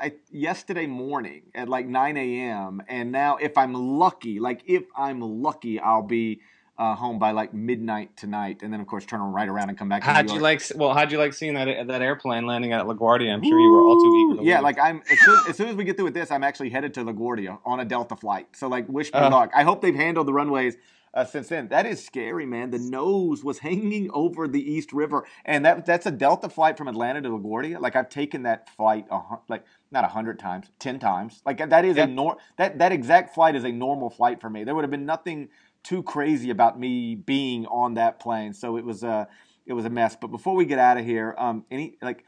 I, 0.00 0.12
yesterday 0.30 0.86
morning 0.86 1.42
at 1.54 1.68
like 1.68 1.86
9 1.86 2.16
a.m. 2.16 2.82
And 2.88 3.12
now, 3.12 3.36
if 3.36 3.56
I'm 3.56 3.72
lucky, 3.74 4.40
like 4.40 4.62
if 4.66 4.84
I'm 4.96 5.20
lucky, 5.20 5.80
I'll 5.80 6.02
be 6.02 6.40
uh, 6.78 6.94
home 6.94 7.18
by 7.18 7.30
like 7.30 7.54
midnight 7.54 8.16
tonight. 8.16 8.60
And 8.62 8.70
then, 8.72 8.80
of 8.80 8.86
course, 8.86 9.06
turn 9.06 9.20
right 9.20 9.48
around 9.48 9.70
and 9.70 9.78
come 9.78 9.88
back 9.88 10.02
How'd 10.02 10.30
you 10.30 10.40
like? 10.40 10.62
Well, 10.74 10.92
how'd 10.92 11.10
you 11.10 11.18
like 11.18 11.32
seeing 11.32 11.54
that 11.54 11.86
that 11.86 12.02
airplane 12.02 12.46
landing 12.46 12.72
at 12.74 12.84
LaGuardia? 12.84 13.32
I'm 13.32 13.42
sure 13.42 13.58
you 13.58 13.70
were 13.72 13.80
all 13.80 13.96
too 13.98 14.14
eager. 14.32 14.42
To 14.42 14.46
Yeah, 14.46 14.56
leave. 14.56 14.64
like 14.64 14.78
I'm 14.78 15.02
as 15.10 15.18
soon, 15.20 15.38
as 15.48 15.56
soon 15.56 15.68
as 15.68 15.76
we 15.76 15.84
get 15.84 15.96
through 15.96 16.04
with 16.06 16.14
this, 16.14 16.30
I'm 16.30 16.44
actually 16.44 16.68
headed 16.70 16.92
to 16.94 17.04
LaGuardia 17.04 17.58
on 17.64 17.80
a 17.80 17.84
Delta 17.84 18.16
flight. 18.16 18.48
So 18.52 18.68
like, 18.68 18.86
wish 18.88 19.12
me 19.12 19.18
Uh. 19.20 19.30
luck. 19.30 19.50
I 19.54 19.62
hope 19.62 19.80
they've 19.80 19.94
handled 19.94 20.26
the 20.26 20.34
runways 20.34 20.76
uh, 21.16 21.24
since 21.24 21.48
then. 21.48 21.68
That 21.68 21.86
is 21.86 22.04
scary, 22.04 22.46
man. 22.46 22.70
The 22.70 22.78
nose 22.78 23.42
was 23.42 23.58
hanging 23.58 24.10
over 24.12 24.46
the 24.46 24.62
East 24.62 24.92
River, 24.92 25.26
and 25.44 25.64
that 25.64 25.86
that's 25.86 26.06
a 26.06 26.10
Delta 26.10 26.48
flight 26.48 26.76
from 26.76 26.86
Atlanta 26.86 27.22
to 27.22 27.30
LaGuardia. 27.30 27.80
Like 27.80 27.96
I've 27.96 28.10
taken 28.10 28.42
that 28.42 28.68
flight 28.76 29.06
a, 29.10 29.20
like 29.48 29.64
not 29.90 30.04
a 30.04 30.08
hundred 30.08 30.38
times, 30.38 30.70
ten 30.78 30.98
times. 30.98 31.42
Like 31.44 31.58
that 31.68 31.84
is 31.84 31.96
Yeah. 31.96 32.04
a 32.04 32.06
nor 32.06 32.36
that 32.58 32.78
that 32.78 32.92
exact 32.92 33.34
flight 33.34 33.56
is 33.56 33.64
a 33.64 33.72
normal 33.72 34.10
flight 34.10 34.40
for 34.40 34.50
me. 34.50 34.62
There 34.62 34.74
would 34.74 34.84
have 34.84 34.90
been 34.90 35.06
nothing 35.06 35.48
too 35.82 36.02
crazy 36.02 36.50
about 36.50 36.78
me 36.78 37.14
being 37.14 37.66
on 37.66 37.94
that 37.94 38.20
plane. 38.20 38.52
So 38.52 38.76
it 38.76 38.84
was 38.84 39.02
a 39.02 39.26
it 39.64 39.72
was 39.72 39.84
a 39.86 39.90
mess. 39.90 40.16
But 40.20 40.28
before 40.28 40.54
we 40.54 40.66
get 40.66 40.78
out 40.78 40.98
of 40.98 41.04
here, 41.04 41.34
um, 41.38 41.64
any 41.70 41.96
like 42.02 42.24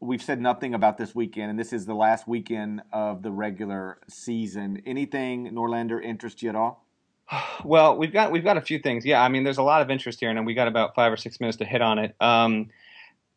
we've 0.00 0.22
said 0.22 0.40
nothing 0.40 0.74
about 0.74 0.96
this 0.98 1.14
weekend, 1.14 1.50
and 1.50 1.58
this 1.58 1.72
is 1.72 1.86
the 1.86 1.94
last 1.94 2.26
weekend 2.26 2.82
of 2.92 3.22
the 3.22 3.30
regular 3.30 3.98
season. 4.08 4.82
Anything 4.86 5.50
Norlander 5.50 6.02
interest 6.02 6.42
you 6.42 6.48
at 6.48 6.56
all? 6.56 6.83
Well, 7.64 7.96
we've 7.96 8.12
got 8.12 8.30
we've 8.30 8.44
got 8.44 8.58
a 8.58 8.60
few 8.60 8.78
things. 8.78 9.06
Yeah, 9.06 9.22
I 9.22 9.28
mean, 9.28 9.42
there's 9.42 9.56
a 9.56 9.62
lot 9.62 9.80
of 9.80 9.90
interest 9.90 10.20
here, 10.20 10.28
and 10.28 10.44
we 10.44 10.52
got 10.52 10.68
about 10.68 10.94
five 10.94 11.10
or 11.10 11.16
six 11.16 11.40
minutes 11.40 11.56
to 11.58 11.64
hit 11.64 11.80
on 11.80 11.98
it. 11.98 12.14
Um, 12.20 12.68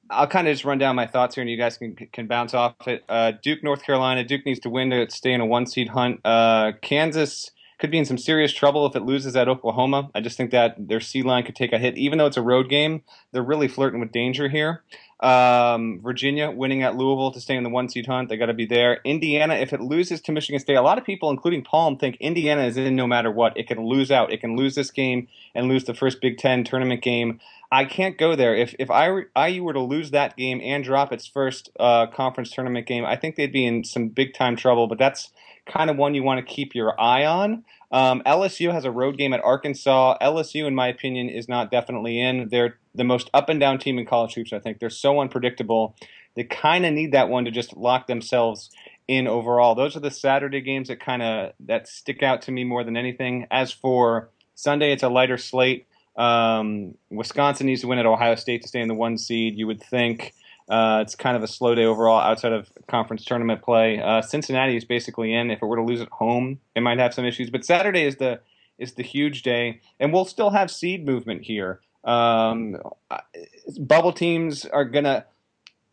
I'll 0.09 0.27
kind 0.27 0.47
of 0.47 0.53
just 0.53 0.65
run 0.65 0.77
down 0.77 0.97
my 0.97 1.07
thoughts 1.07 1.35
here, 1.35 1.41
and 1.41 1.49
you 1.49 1.57
guys 1.57 1.77
can 1.77 1.95
can 1.95 2.27
bounce 2.27 2.53
off 2.53 2.75
it. 2.87 3.03
Uh, 3.07 3.31
Duke, 3.41 3.63
North 3.63 3.83
Carolina. 3.83 4.25
Duke 4.25 4.45
needs 4.45 4.59
to 4.61 4.69
win 4.69 4.89
to 4.89 5.09
stay 5.09 5.31
in 5.31 5.39
a 5.39 5.45
one 5.45 5.65
seed 5.65 5.87
hunt. 5.89 6.19
Uh, 6.25 6.73
Kansas 6.81 7.51
could 7.79 7.91
be 7.91 7.97
in 7.97 8.05
some 8.05 8.17
serious 8.17 8.53
trouble 8.53 8.85
if 8.85 8.95
it 8.95 9.03
loses 9.03 9.35
at 9.35 9.47
Oklahoma. 9.47 10.09
I 10.15 10.21
just 10.21 10.37
think 10.37 10.51
that 10.51 10.75
their 10.87 10.99
seed 10.99 11.25
line 11.25 11.43
could 11.43 11.55
take 11.55 11.73
a 11.73 11.77
hit, 11.77 11.97
even 11.97 12.17
though 12.17 12.25
it's 12.25 12.37
a 12.37 12.41
road 12.41 12.69
game. 12.69 13.03
They're 13.31 13.43
really 13.43 13.67
flirting 13.67 13.99
with 13.99 14.11
danger 14.11 14.49
here. 14.49 14.83
Um, 15.19 15.99
Virginia 16.03 16.51
winning 16.51 16.83
at 16.83 16.95
Louisville 16.95 17.31
to 17.31 17.41
stay 17.41 17.55
in 17.55 17.63
the 17.63 17.69
one 17.69 17.89
seed 17.89 18.05
hunt. 18.05 18.29
They 18.29 18.37
got 18.37 18.47
to 18.47 18.53
be 18.53 18.65
there. 18.65 18.99
Indiana, 19.03 19.55
if 19.55 19.73
it 19.73 19.81
loses 19.81 20.21
to 20.21 20.31
Michigan 20.31 20.59
State, 20.59 20.75
a 20.75 20.81
lot 20.81 20.97
of 20.97 21.05
people, 21.05 21.31
including 21.31 21.63
Palm, 21.63 21.97
think 21.97 22.17
Indiana 22.19 22.63
is 22.63 22.77
in 22.77 22.95
no 22.95 23.07
matter 23.07 23.31
what. 23.31 23.57
It 23.57 23.67
can 23.67 23.83
lose 23.83 24.11
out. 24.11 24.31
It 24.31 24.41
can 24.41 24.55
lose 24.55 24.75
this 24.75 24.91
game 24.91 25.27
and 25.55 25.67
lose 25.67 25.85
the 25.85 25.95
first 25.95 26.21
Big 26.21 26.37
Ten 26.37 26.63
tournament 26.63 27.01
game. 27.01 27.39
I 27.71 27.85
can't 27.85 28.17
go 28.17 28.35
there. 28.35 28.55
If 28.55 28.75
if 28.79 28.89
I, 28.89 29.23
IU 29.35 29.63
were 29.63 29.73
to 29.73 29.81
lose 29.81 30.11
that 30.11 30.37
game 30.37 30.61
and 30.63 30.83
drop 30.83 31.11
its 31.11 31.27
first 31.27 31.69
uh, 31.79 32.07
conference 32.07 32.51
tournament 32.51 32.87
game, 32.87 33.03
I 33.03 33.15
think 33.15 33.35
they'd 33.35 33.51
be 33.51 33.65
in 33.65 33.83
some 33.83 34.09
big 34.09 34.33
time 34.33 34.55
trouble. 34.55 34.87
But 34.87 34.99
that's 34.99 35.31
kind 35.67 35.89
of 35.89 35.97
one 35.97 36.15
you 36.15 36.23
want 36.23 36.45
to 36.45 36.53
keep 36.53 36.75
your 36.75 36.99
eye 36.99 37.25
on. 37.25 37.63
Um, 37.91 38.21
LSU 38.25 38.71
has 38.71 38.85
a 38.85 38.91
road 38.91 39.17
game 39.17 39.33
at 39.33 39.43
Arkansas. 39.43 40.17
LSU, 40.21 40.65
in 40.65 40.75
my 40.75 40.87
opinion, 40.87 41.29
is 41.29 41.47
not 41.47 41.71
definitely 41.71 42.19
in. 42.19 42.49
They're 42.49 42.77
the 42.95 43.03
most 43.03 43.29
up 43.33 43.49
and 43.49 43.59
down 43.59 43.79
team 43.79 43.97
in 43.97 44.05
college 44.05 44.33
hoops. 44.33 44.51
I 44.51 44.59
think 44.59 44.79
they're 44.79 44.89
so 44.89 45.19
unpredictable. 45.19 45.95
They 46.35 46.43
kind 46.43 46.85
of 46.85 46.93
need 46.93 47.13
that 47.13 47.29
one 47.29 47.45
to 47.45 47.51
just 47.51 47.75
lock 47.77 48.07
themselves 48.07 48.69
in 49.07 49.27
overall. 49.27 49.73
Those 49.73 49.95
are 49.95 50.01
the 50.01 50.11
Saturday 50.11 50.61
games 50.61 50.89
that 50.89 50.99
kind 50.99 51.21
of 51.21 51.53
that 51.61 51.87
stick 51.87 52.21
out 52.21 52.41
to 52.43 52.51
me 52.51 52.63
more 52.63 52.83
than 52.83 52.97
anything. 52.97 53.47
As 53.49 53.71
for 53.71 54.29
Sunday, 54.55 54.91
it's 54.91 55.03
a 55.03 55.09
lighter 55.09 55.37
slate. 55.37 55.87
Um, 56.17 56.95
Wisconsin 57.09 57.67
needs 57.67 57.81
to 57.81 57.87
win 57.87 57.99
at 57.99 58.05
Ohio 58.05 58.35
State 58.35 58.63
to 58.63 58.67
stay 58.67 58.81
in 58.81 58.87
the 58.87 58.93
one 58.93 59.17
seed. 59.17 59.57
You 59.57 59.67
would 59.67 59.81
think. 59.81 60.33
Uh, 60.69 60.99
it's 61.01 61.15
kind 61.15 61.37
of 61.37 61.43
a 61.43 61.47
slow 61.47 61.75
day 61.75 61.85
overall 61.85 62.19
outside 62.19 62.51
of 62.51 62.69
conference 62.87 63.23
tournament 63.23 63.61
play. 63.61 64.01
Uh, 64.01 64.21
Cincinnati 64.21 64.75
is 64.75 64.83
basically 64.83 65.33
in. 65.33 65.49
If 65.49 65.61
it 65.61 65.65
were 65.65 65.77
to 65.77 65.83
lose 65.83 66.01
at 66.01 66.09
home, 66.09 66.59
it 66.75 66.81
might 66.81 66.99
have 66.99 67.13
some 67.13 67.25
issues. 67.25 67.49
But 67.49 67.63
Saturday 67.63 68.03
is 68.03 68.17
the 68.17 68.41
is 68.77 68.93
the 68.93 69.03
huge 69.03 69.43
day, 69.43 69.81
and 69.99 70.13
we'll 70.13 70.25
still 70.25 70.51
have 70.51 70.69
seed 70.69 71.05
movement 71.05 71.43
here. 71.43 71.79
Um, 72.03 72.77
bubble 73.79 74.13
teams 74.13 74.65
are 74.65 74.85
gonna. 74.85 75.25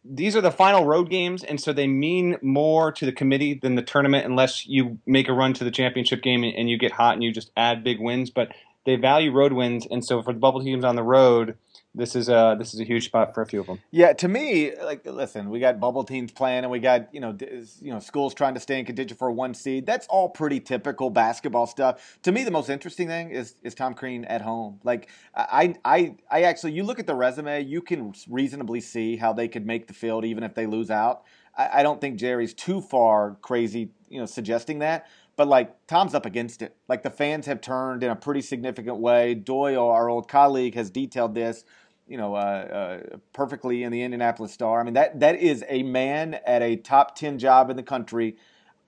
These 0.05 0.37
are 0.37 0.43
the 0.43 0.51
final 0.51 0.85
road 0.85 1.09
games, 1.09 1.45
and 1.45 1.59
so 1.61 1.73
they 1.73 1.87
mean 1.87 2.37
more 2.43 2.93
to 2.93 3.07
the 3.07 3.13
committee 3.13 3.55
than 3.55 3.75
the 3.75 3.83
tournament, 3.83 4.27
unless 4.27 4.67
you 4.67 4.99
make 5.07 5.29
a 5.29 5.33
run 5.33 5.55
to 5.55 5.65
the 5.65 5.71
championship 5.71 6.23
game 6.23 6.45
and, 6.45 6.55
and 6.55 6.69
you 6.69 6.77
get 6.77 6.93
hot 6.93 7.15
and 7.15 7.23
you 7.23 7.33
just 7.33 7.51
add 7.57 7.83
big 7.83 8.01
wins. 8.01 8.29
But 8.29 8.49
they 8.85 8.97
value 8.97 9.33
road 9.33 9.53
wins, 9.53 9.87
and 9.91 10.05
so 10.05 10.23
for 10.23 10.33
the 10.33 10.39
bubble 10.39 10.63
teams 10.63 10.85
on 10.85 10.97
the 10.97 11.03
road, 11.03 11.57
this 11.95 12.17
is 12.17 12.29
a 12.29 12.57
this 12.59 12.75
is 12.75 12.81
a 12.81 12.85
huge 12.85 13.05
spot 13.07 13.35
for 13.35 13.43
a 13.43 13.47
few 13.47 13.61
of 13.61 13.67
them. 13.67 13.79
Yeah, 13.91 14.13
to 14.15 14.27
me, 14.29 14.73
like 14.83 15.07
listen, 15.07 15.49
we 15.49 15.61
got 15.61 15.79
bubble 15.79 16.03
teams 16.03 16.33
playing, 16.33 16.65
and 16.65 16.71
we 16.71 16.81
got 16.81 17.15
you 17.15 17.21
know 17.21 17.37
you 17.81 17.93
know 17.93 18.01
schools 18.01 18.35
trying 18.35 18.55
to 18.55 18.61
stay 18.61 18.79
in 18.79 18.85
contention 18.85 19.17
for 19.17 19.31
one 19.31 19.55
seed. 19.55 19.87
That's 19.87 20.07
all 20.09 20.29
pretty 20.29 20.59
typical 20.59 21.11
basketball 21.11 21.67
stuff. 21.67 22.19
To 22.23 22.33
me, 22.33 22.43
the 22.43 22.51
most 22.51 22.69
interesting 22.69 23.07
thing 23.07 23.31
is 23.31 23.55
is 23.63 23.75
Tom 23.75 23.95
Crean 23.95 24.25
at 24.25 24.43
home. 24.43 24.81
Like 24.83 25.09
I 25.37 25.75
I 25.85 26.17
I 26.31 26.43
actually, 26.43 26.73
you 26.73 26.83
look 26.83 26.99
at 26.99 27.07
the 27.07 27.15
resume, 27.15 27.63
you 27.63 27.81
can 27.81 28.13
reasonably 28.29 28.81
see 28.81 29.17
how 29.17 29.33
they 29.33 29.47
could 29.47 29.65
make 29.65 29.87
the 29.87 29.95
field 29.95 30.25
even 30.25 30.43
if 30.43 30.55
they 30.55 30.67
lose 30.67 30.91
out. 30.91 31.23
I, 31.57 31.81
I 31.81 31.83
don't 31.83 32.01
think 32.01 32.19
Jerry's 32.19 32.55
too 32.55 32.81
far 32.81 33.37
crazy, 33.41 33.91
you 34.09 34.19
know, 34.19 34.27
suggesting 34.27 34.81
that. 34.81 35.07
But 35.37 35.49
like 35.49 35.87
Tom's 35.87 36.15
up 36.15 36.27
against 36.27 36.63
it. 36.63 36.77
Like 36.89 37.03
the 37.03 37.11
fans 37.11 37.47
have 37.47 37.61
turned 37.61 38.05
in 38.05 38.11
a 38.11 38.17
pretty 38.17 38.41
significant 38.41 38.99
way. 38.99 39.35
Doyel, 39.35 39.91
our 39.91 40.09
old 40.09 40.29
colleague, 40.29 40.75
has 40.75 40.91
detailed 40.91 41.35
this 41.35 41.65
you 42.07 42.17
know, 42.17 42.35
uh, 42.35 42.39
uh, 42.39 43.17
perfectly 43.33 43.83
in 43.83 43.93
the 43.93 44.03
Indianapolis 44.03 44.53
Star. 44.53 44.81
I 44.81 44.85
mean, 44.85 44.95
that 44.95 45.21
that 45.21 45.37
is 45.37 45.65
a 45.69 45.83
man 45.83 46.35
at 46.47 46.63
a 46.63 46.77
top 46.77 47.17
ten 47.17 47.39
job 47.39 47.71
in 47.71 47.77
the 47.77 47.83
country. 47.83 48.37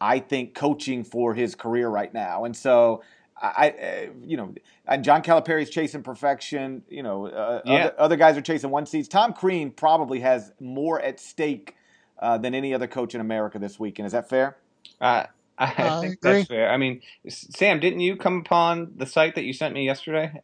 I 0.00 0.18
think 0.18 0.54
coaching 0.54 1.04
for 1.04 1.32
his 1.34 1.54
career 1.54 1.88
right 1.88 2.12
now, 2.12 2.44
and 2.44 2.54
so 2.54 3.02
I, 3.40 3.70
uh, 3.70 4.12
you 4.24 4.36
know, 4.36 4.54
and 4.86 5.04
John 5.04 5.22
Calipari's 5.22 5.70
chasing 5.70 6.02
perfection. 6.02 6.82
You 6.88 7.02
know, 7.02 7.26
uh, 7.26 7.62
yeah. 7.64 7.74
other, 7.74 7.94
other, 7.98 8.16
guys 8.16 8.36
are 8.36 8.42
chasing 8.42 8.70
one 8.70 8.86
seeds. 8.86 9.08
Tom 9.08 9.32
Crean 9.32 9.70
probably 9.70 10.20
has 10.20 10.52
more 10.58 11.00
at 11.00 11.20
stake 11.20 11.76
uh, 12.18 12.38
than 12.38 12.54
any 12.54 12.72
other 12.72 12.86
coach 12.86 13.14
in 13.14 13.20
America 13.20 13.58
this 13.58 13.78
weekend. 13.78 14.06
Is 14.06 14.12
that 14.12 14.28
fair? 14.28 14.56
Uh, 15.00 15.24
I 15.58 16.00
think 16.00 16.20
that's 16.20 16.48
fair. 16.48 16.70
I 16.70 16.76
mean, 16.76 17.02
Sam, 17.28 17.80
didn't 17.80 18.00
you 18.00 18.16
come 18.16 18.40
upon 18.40 18.92
the 18.96 19.06
site 19.06 19.34
that 19.34 19.44
you 19.44 19.52
sent 19.52 19.74
me 19.74 19.84
yesterday? 19.84 20.40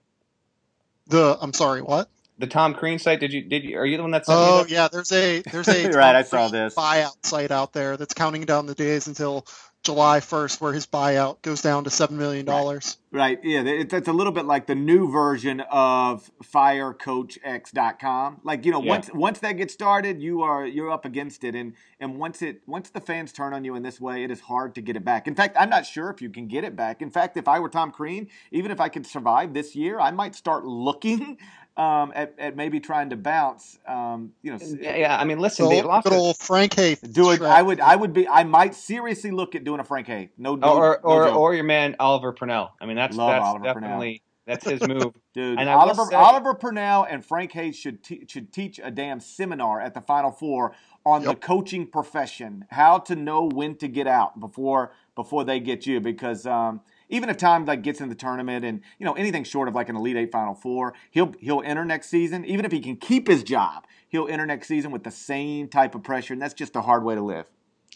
The 1.07 1.37
I'm 1.41 1.53
sorry, 1.53 1.83
what? 1.83 2.09
The 2.43 2.49
Tom 2.49 2.75
Crean 2.75 2.99
site. 2.99 3.21
Did 3.21 3.33
you 3.33 3.41
did 3.41 3.63
you 3.63 3.79
are 3.79 3.87
you 3.87 3.97
the 3.97 4.03
one 4.03 4.11
that? 4.11 4.25
Oh 4.27 4.67
yeah, 4.69 4.89
there's 4.91 5.13
a 5.13 5.43
there's 5.43 5.69
a 5.69 5.91
right. 5.93 6.17
I 6.17 6.23
saw 6.23 6.49
this 6.49 6.75
buyout 6.75 7.25
site 7.25 7.53
out 7.53 7.73
there 7.73 7.97
that's 7.97 8.15
counting 8.15 8.43
down 8.43 8.67
the 8.67 8.75
days 8.75 9.07
until 9.07 9.47
July 9.83 10.21
1st, 10.21 10.61
where 10.61 10.73
his 10.73 10.87
buyout 10.87 11.43
goes 11.43 11.61
down 11.61 11.85
to 11.85 11.91
seven 11.91 12.17
million 12.17 12.47
dollars. 12.47 12.99
Right. 13.11 13.39
right. 13.43 13.45
Yeah, 13.45 13.63
it's 13.65 14.09
a 14.09 14.13
little 14.13 14.33
bit 14.33 14.45
like 14.45 14.67
the 14.67 14.75
new 14.75 15.11
version 15.11 15.61
of 15.71 16.31
FireCoachX.com. 16.43 18.41
Like 18.45 18.65
you 18.65 18.73
know, 18.73 18.83
yeah. 18.83 18.89
once 18.89 19.11
once 19.13 19.39
that 19.41 19.53
gets 19.53 19.75
started, 19.75 20.21
you 20.23 20.43
are 20.43 20.67
you're 20.67 20.91
up 20.91 21.05
against 21.05 21.45
it, 21.45 21.55
and 21.55 21.75
and 22.01 22.19
once 22.19 22.43
it 22.43 22.63
once 22.67 22.91
the 22.91 23.01
fans 23.01 23.33
turn 23.33 23.53
on 23.53 23.65
you 23.65 23.75
in 23.75 23.83
this 23.83 24.01
way, 24.01 24.23
it 24.23 24.31
is 24.31 24.41
hard 24.41 24.75
to 24.77 24.81
get 24.81 24.97
it 24.97 25.05
back. 25.05 25.27
In 25.27 25.35
fact, 25.35 25.57
I'm 25.59 25.71
not 25.71 25.85
sure 25.85 26.11
if 26.11 26.23
you 26.23 26.31
can 26.31 26.47
get 26.47 26.65
it 26.65 26.77
back. 26.77 27.03
In 27.03 27.11
fact, 27.11 27.37
if 27.37 27.47
I 27.49 27.59
were 27.59 27.69
Tom 27.69 27.91
Crean, 27.91 28.29
even 28.53 28.71
if 28.71 28.81
I 28.81 28.89
could 28.89 29.07
survive 29.07 29.53
this 29.53 29.75
year, 29.75 29.99
I 29.99 30.11
might 30.13 30.35
start 30.37 30.65
looking 30.65 31.39
um, 31.77 32.13
at, 32.15 32.35
at 32.39 32.57
maybe 32.57 32.81
trying 32.81 33.11
to 33.11 33.17
bounce. 33.17 33.79
Um, 33.87 34.33
you 34.43 34.53
know, 34.53 34.59
yeah, 34.81 34.97
yeah, 34.97 35.19
I 35.19 35.25
mean, 35.25 35.39
listen, 35.39 35.69
they 35.69 35.83
lost 35.83 36.05
good 36.05 36.13
old 36.13 36.37
Frank 36.39 36.75
Haith. 36.75 37.05
Do 37.13 37.31
it. 37.31 37.43
I 37.43 37.63
would. 37.63 37.81
I 37.81 37.97
would 37.97 38.13
be. 38.13 38.29
I 38.29 38.45
might 38.45 38.75
seriously 38.75 39.31
look 39.31 39.55
at 39.55 39.65
doing 39.65 39.81
a 39.81 39.85
Frank 39.85 40.07
Haith. 40.07 40.31
No, 40.37 40.55
no 40.55 40.75
or 40.75 41.01
no 41.03 41.11
or, 41.11 41.29
or 41.29 41.55
your 41.55 41.65
man 41.65 41.97
Oliver 41.99 42.33
Purnell. 42.33 42.73
I 42.81 42.87
mean, 42.87 42.97
that's 42.97 43.17
Love 43.17 43.31
that's 43.31 43.45
Oliver 43.45 43.65
definitely. 43.65 43.89
Purnell. 43.89 44.19
That's 44.47 44.69
his 44.69 44.81
move, 44.89 45.15
dude. 45.35 45.59
And 45.59 45.69
Oliver 45.69 46.05
say, 46.11 46.17
Oliver 46.17 46.55
Purnell 46.55 47.05
and 47.05 47.25
Frank 47.25 47.53
Haith 47.53 47.77
should 47.77 48.03
te- 48.03 48.27
should 48.29 48.53
teach 48.53 48.81
a 48.83 48.91
damn 48.91 49.21
seminar 49.21 49.81
at 49.81 49.95
the 49.95 50.01
Final 50.01 50.31
Four 50.31 50.75
on 51.07 51.23
yep. 51.23 51.31
the 51.31 51.37
coaching 51.37 51.87
profession, 51.87 52.67
how 52.71 52.99
to 52.99 53.17
know 53.17 53.49
when 53.49 53.77
to 53.77 53.89
get 53.89 54.07
out 54.07 54.41
before 54.41 54.93
before 55.15 55.45
they 55.45 55.61
get 55.61 55.87
you. 55.87 56.01
Because 56.01 56.45
um, 56.47 56.81
even 57.09 57.29
if 57.29 57.37
Tom 57.37 57.65
like 57.65 57.83
gets 57.83 58.01
in 58.01 58.09
the 58.09 58.15
tournament 58.15 58.65
and 58.65 58.81
you 58.99 59.07
know 59.07 59.15
anything 59.15 59.45
short 59.45 59.69
of 59.69 59.75
like 59.75 59.89
an 59.89 59.97
Elite 59.97 60.17
Eight 60.17 60.33
Final 60.33 60.55
Four, 60.55 60.95
he'll 61.11 61.35
he'll 61.41 61.63
enter 61.63 61.85
next 61.85 62.09
season. 62.09 62.45
Even 62.45 62.65
if 62.65 62.73
he 62.73 62.81
can 62.81 62.97
keep 62.97 63.29
his 63.29 63.43
job, 63.43 63.87
he'll 64.09 64.29
enter 64.29 64.47
next 64.47 64.69
season 64.69 64.91
with 64.91 65.05
the 65.05 65.11
same 65.11 65.69
type 65.69 65.95
of 65.95 66.03
pressure, 66.03 66.33
and 66.33 66.43
that's 66.43 66.55
just 66.55 66.77
a 66.77 66.83
hard 66.83 67.05
way 67.05 67.15
to 67.15 67.23
live. 67.23 67.47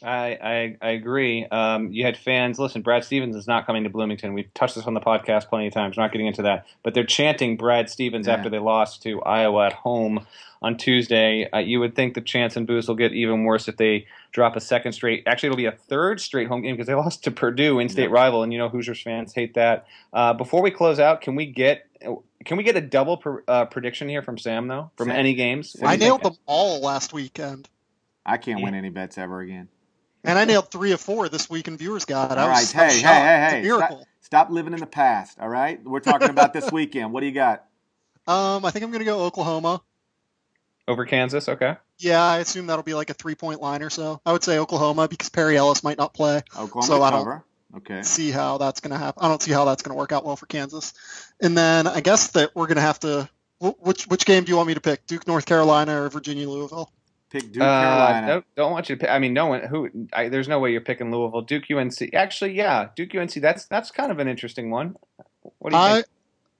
I, 0.02 0.38
I, 0.42 0.76
I 0.82 0.90
agree. 0.90 1.46
Um, 1.46 1.90
you 1.90 2.04
had 2.04 2.18
fans. 2.18 2.58
Listen, 2.58 2.82
Brad 2.82 3.02
Stevens 3.02 3.34
is 3.34 3.46
not 3.46 3.66
coming 3.66 3.84
to 3.84 3.90
Bloomington. 3.90 4.34
We've 4.34 4.52
touched 4.52 4.74
this 4.74 4.86
on 4.86 4.94
the 4.94 5.00
podcast 5.00 5.48
plenty 5.48 5.68
of 5.68 5.72
times. 5.72 5.96
We're 5.96 6.02
not 6.02 6.12
getting 6.12 6.26
into 6.26 6.42
that, 6.42 6.66
but 6.82 6.92
they're 6.92 7.04
chanting 7.04 7.56
Brad 7.56 7.88
Stevens 7.88 8.26
yeah. 8.26 8.34
after 8.34 8.50
they 8.50 8.58
lost 8.58 9.02
to 9.04 9.22
Iowa 9.22 9.66
at 9.66 9.72
home 9.72 10.26
on 10.60 10.76
Tuesday. 10.76 11.48
Uh, 11.50 11.58
you 11.58 11.80
would 11.80 11.96
think 11.96 12.12
the 12.12 12.20
chants 12.20 12.56
and 12.56 12.66
boos 12.66 12.88
will 12.88 12.94
get 12.94 13.12
even 13.14 13.44
worse 13.44 13.68
if 13.68 13.78
they 13.78 14.06
drop 14.32 14.54
a 14.54 14.60
second 14.60 14.92
straight. 14.92 15.22
Actually, 15.26 15.48
it'll 15.48 15.56
be 15.56 15.66
a 15.66 15.72
third 15.72 16.20
straight 16.20 16.48
home 16.48 16.60
game 16.60 16.74
because 16.74 16.86
they 16.86 16.94
lost 16.94 17.24
to 17.24 17.30
Purdue, 17.30 17.78
in-state 17.78 18.10
yeah. 18.10 18.14
rival, 18.14 18.42
and 18.42 18.52
you 18.52 18.58
know 18.58 18.68
Hoosiers 18.68 19.00
fans 19.00 19.32
hate 19.32 19.54
that. 19.54 19.86
Uh, 20.12 20.34
before 20.34 20.60
we 20.60 20.70
close 20.70 21.00
out, 21.00 21.22
can 21.22 21.36
we 21.36 21.46
get 21.46 21.86
can 22.44 22.58
we 22.58 22.62
get 22.62 22.76
a 22.76 22.82
double 22.82 23.16
per, 23.16 23.42
uh, 23.48 23.64
prediction 23.64 24.10
here 24.10 24.22
from 24.22 24.36
Sam 24.36 24.68
though 24.68 24.90
from 24.96 25.08
Sam. 25.08 25.16
any 25.16 25.32
games? 25.32 25.74
I 25.82 25.96
nailed 25.96 26.22
them 26.22 26.36
all 26.44 26.82
last 26.82 27.14
weekend. 27.14 27.68
I 28.26 28.36
can't 28.36 28.58
yeah. 28.58 28.64
win 28.66 28.74
any 28.74 28.90
bets 28.90 29.16
ever 29.16 29.40
again. 29.40 29.68
And 30.26 30.38
I 30.38 30.44
nailed 30.44 30.72
three 30.72 30.90
of 30.90 31.00
four 31.00 31.28
this 31.28 31.48
week 31.48 31.68
in 31.68 31.76
Viewers 31.76 32.04
Guide. 32.04 32.36
All 32.36 32.48
right, 32.48 32.68
hey, 32.68 32.88
hey, 32.88 33.00
hey, 33.00 33.48
hey, 33.50 33.62
miracle. 33.62 33.98
Stop, 33.98 34.08
stop 34.20 34.50
living 34.50 34.72
in 34.72 34.80
the 34.80 34.86
past. 34.86 35.38
All 35.38 35.48
right, 35.48 35.82
we're 35.84 36.00
talking 36.00 36.30
about 36.30 36.52
this 36.52 36.70
weekend. 36.72 37.12
What 37.12 37.20
do 37.20 37.26
you 37.26 37.32
got? 37.32 37.64
Um, 38.26 38.64
I 38.64 38.72
think 38.72 38.84
I'm 38.84 38.90
going 38.90 38.98
to 38.98 39.04
go 39.04 39.20
Oklahoma. 39.20 39.82
Over 40.88 41.04
Kansas, 41.04 41.48
okay. 41.48 41.76
Yeah, 41.98 42.22
I 42.22 42.38
assume 42.38 42.66
that'll 42.66 42.82
be 42.82 42.94
like 42.94 43.08
a 43.08 43.14
three 43.14 43.36
point 43.36 43.60
line 43.60 43.82
or 43.82 43.90
so. 43.90 44.20
I 44.26 44.32
would 44.32 44.42
say 44.42 44.58
Oklahoma 44.58 45.06
because 45.06 45.28
Perry 45.28 45.56
Ellis 45.56 45.84
might 45.84 45.96
not 45.96 46.12
play. 46.12 46.42
Oklahoma 46.58 46.86
so 46.86 47.02
I 47.02 47.10
don't 47.10 47.42
okay. 47.76 48.02
see 48.02 48.32
how 48.32 48.58
that's 48.58 48.80
going 48.80 48.92
to 48.92 48.98
happen. 48.98 49.24
I 49.24 49.28
don't 49.28 49.40
see 49.40 49.52
how 49.52 49.64
that's 49.64 49.82
going 49.82 49.94
to 49.94 49.98
work 49.98 50.10
out 50.10 50.24
well 50.24 50.36
for 50.36 50.46
Kansas. 50.46 50.92
And 51.40 51.56
then 51.56 51.86
I 51.86 52.00
guess 52.00 52.32
that 52.32 52.54
we're 52.54 52.66
going 52.66 52.76
to 52.76 52.82
have 52.82 53.00
to. 53.00 53.28
Which 53.58 54.06
which 54.08 54.26
game 54.26 54.44
do 54.44 54.50
you 54.50 54.56
want 54.56 54.68
me 54.68 54.74
to 54.74 54.80
pick? 54.80 55.06
Duke, 55.06 55.26
North 55.26 55.46
Carolina, 55.46 56.02
or 56.02 56.10
Virginia, 56.10 56.48
Louisville? 56.48 56.92
Pick 57.30 57.52
Duke, 57.52 57.62
uh, 57.62 57.82
Carolina. 57.82 58.26
Don't, 58.26 58.44
don't 58.54 58.72
want 58.72 58.88
you 58.88 58.96
to 58.96 59.00
pick. 59.00 59.10
I 59.10 59.18
mean, 59.18 59.32
no 59.34 59.46
one 59.46 59.62
who. 59.62 60.08
I, 60.12 60.28
there's 60.28 60.48
no 60.48 60.60
way 60.60 60.72
you're 60.72 60.80
picking 60.80 61.10
Louisville. 61.10 61.42
Duke, 61.42 61.64
UNC. 61.70 62.14
Actually, 62.14 62.52
yeah, 62.52 62.88
Duke, 62.94 63.14
UNC. 63.14 63.34
That's 63.34 63.66
that's 63.66 63.90
kind 63.90 64.12
of 64.12 64.18
an 64.20 64.28
interesting 64.28 64.70
one. 64.70 64.96
What 65.58 65.70
do 65.70 65.76
you 65.76 65.82
I, 65.82 65.92
think? 65.94 66.06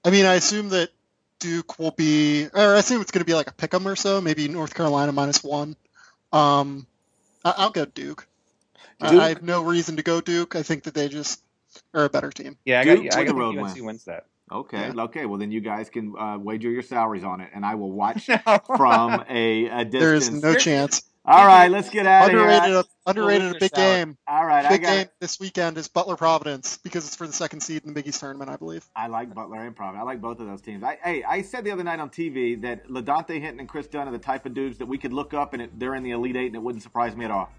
I 0.04 0.10
mean, 0.10 0.26
I 0.26 0.34
assume 0.34 0.70
that 0.70 0.90
Duke 1.38 1.78
will 1.78 1.92
be, 1.92 2.46
or 2.52 2.74
I 2.74 2.78
assume 2.78 3.00
it's 3.00 3.10
going 3.10 3.20
to 3.20 3.26
be 3.26 3.34
like 3.34 3.48
a 3.48 3.54
pick 3.54 3.74
'em 3.74 3.86
or 3.86 3.96
so, 3.96 4.20
maybe 4.20 4.48
North 4.48 4.74
Carolina 4.74 5.12
minus 5.12 5.42
one. 5.42 5.76
Um, 6.32 6.86
I, 7.44 7.64
will 7.64 7.70
go 7.70 7.84
Duke. 7.84 8.26
Duke. 9.00 9.12
I, 9.12 9.24
I 9.24 9.28
have 9.30 9.42
no 9.42 9.62
reason 9.62 9.96
to 9.96 10.02
go 10.02 10.20
Duke. 10.20 10.56
I 10.56 10.62
think 10.62 10.84
that 10.84 10.94
they 10.94 11.08
just 11.08 11.42
are 11.94 12.04
a 12.04 12.10
better 12.10 12.30
team. 12.30 12.56
Yeah, 12.64 12.80
I 12.80 12.84
got, 12.84 12.94
Duke, 12.96 13.14
I 13.14 13.24
got 13.24 13.36
road 13.36 13.56
UNC 13.56 13.76
win. 13.76 13.84
wins 13.84 14.04
that. 14.04 14.26
Okay, 14.50 14.92
yeah. 14.94 15.02
okay. 15.04 15.26
Well, 15.26 15.38
then 15.38 15.50
you 15.50 15.60
guys 15.60 15.90
can 15.90 16.14
uh, 16.16 16.38
wager 16.38 16.70
your 16.70 16.82
salaries 16.82 17.24
on 17.24 17.40
it, 17.40 17.50
and 17.54 17.64
I 17.64 17.74
will 17.74 17.92
watch 18.04 18.26
from 18.26 19.24
a, 19.28 19.66
a 19.66 19.84
distance. 19.84 19.92
There 19.92 20.14
is 20.14 20.30
no 20.30 20.54
chance. 20.54 21.02
All 21.28 21.44
right, 21.44 21.68
let's 21.68 21.90
get 21.90 22.06
out 22.06 22.28
underrated, 22.28 22.70
of 22.70 22.86
here. 22.86 22.94
Underrated, 23.04 23.56
a 23.56 23.58
big 23.58 23.72
game. 23.72 24.16
All 24.28 24.46
right, 24.46 24.68
big 24.68 24.82
game 24.82 25.00
it. 25.00 25.12
this 25.18 25.40
weekend 25.40 25.76
is 25.76 25.88
Butler 25.88 26.14
Providence 26.14 26.78
because 26.84 27.04
it's 27.04 27.16
for 27.16 27.26
the 27.26 27.32
second 27.32 27.62
seed 27.62 27.82
in 27.82 27.88
the 27.88 27.94
Big 27.94 28.06
East 28.06 28.20
tournament, 28.20 28.48
I 28.48 28.54
believe. 28.54 28.88
I 28.94 29.08
like 29.08 29.34
Butler 29.34 29.64
and 29.64 29.74
Providence. 29.74 30.02
I 30.02 30.04
like 30.04 30.20
both 30.20 30.38
of 30.38 30.46
those 30.46 30.60
teams. 30.60 30.84
I, 30.84 30.98
hey, 31.02 31.24
I 31.24 31.42
said 31.42 31.64
the 31.64 31.72
other 31.72 31.82
night 31.82 31.98
on 31.98 32.10
TV 32.10 32.62
that 32.62 32.86
LaDontae 32.86 33.42
Henton 33.42 33.58
and 33.58 33.68
Kris 33.68 33.88
Dunn 33.88 34.06
are 34.06 34.12
the 34.12 34.20
type 34.20 34.46
of 34.46 34.54
dudes 34.54 34.78
that 34.78 34.86
we 34.86 34.98
could 34.98 35.12
look 35.12 35.34
up 35.34 35.52
and 35.52 35.62
it, 35.62 35.76
they're 35.76 35.96
in 35.96 36.04
the 36.04 36.12
Elite 36.12 36.36
Eight, 36.36 36.46
and 36.46 36.54
it 36.54 36.62
wouldn't 36.62 36.84
surprise 36.84 37.16
me 37.16 37.24
at 37.24 37.32
all. 37.32 37.50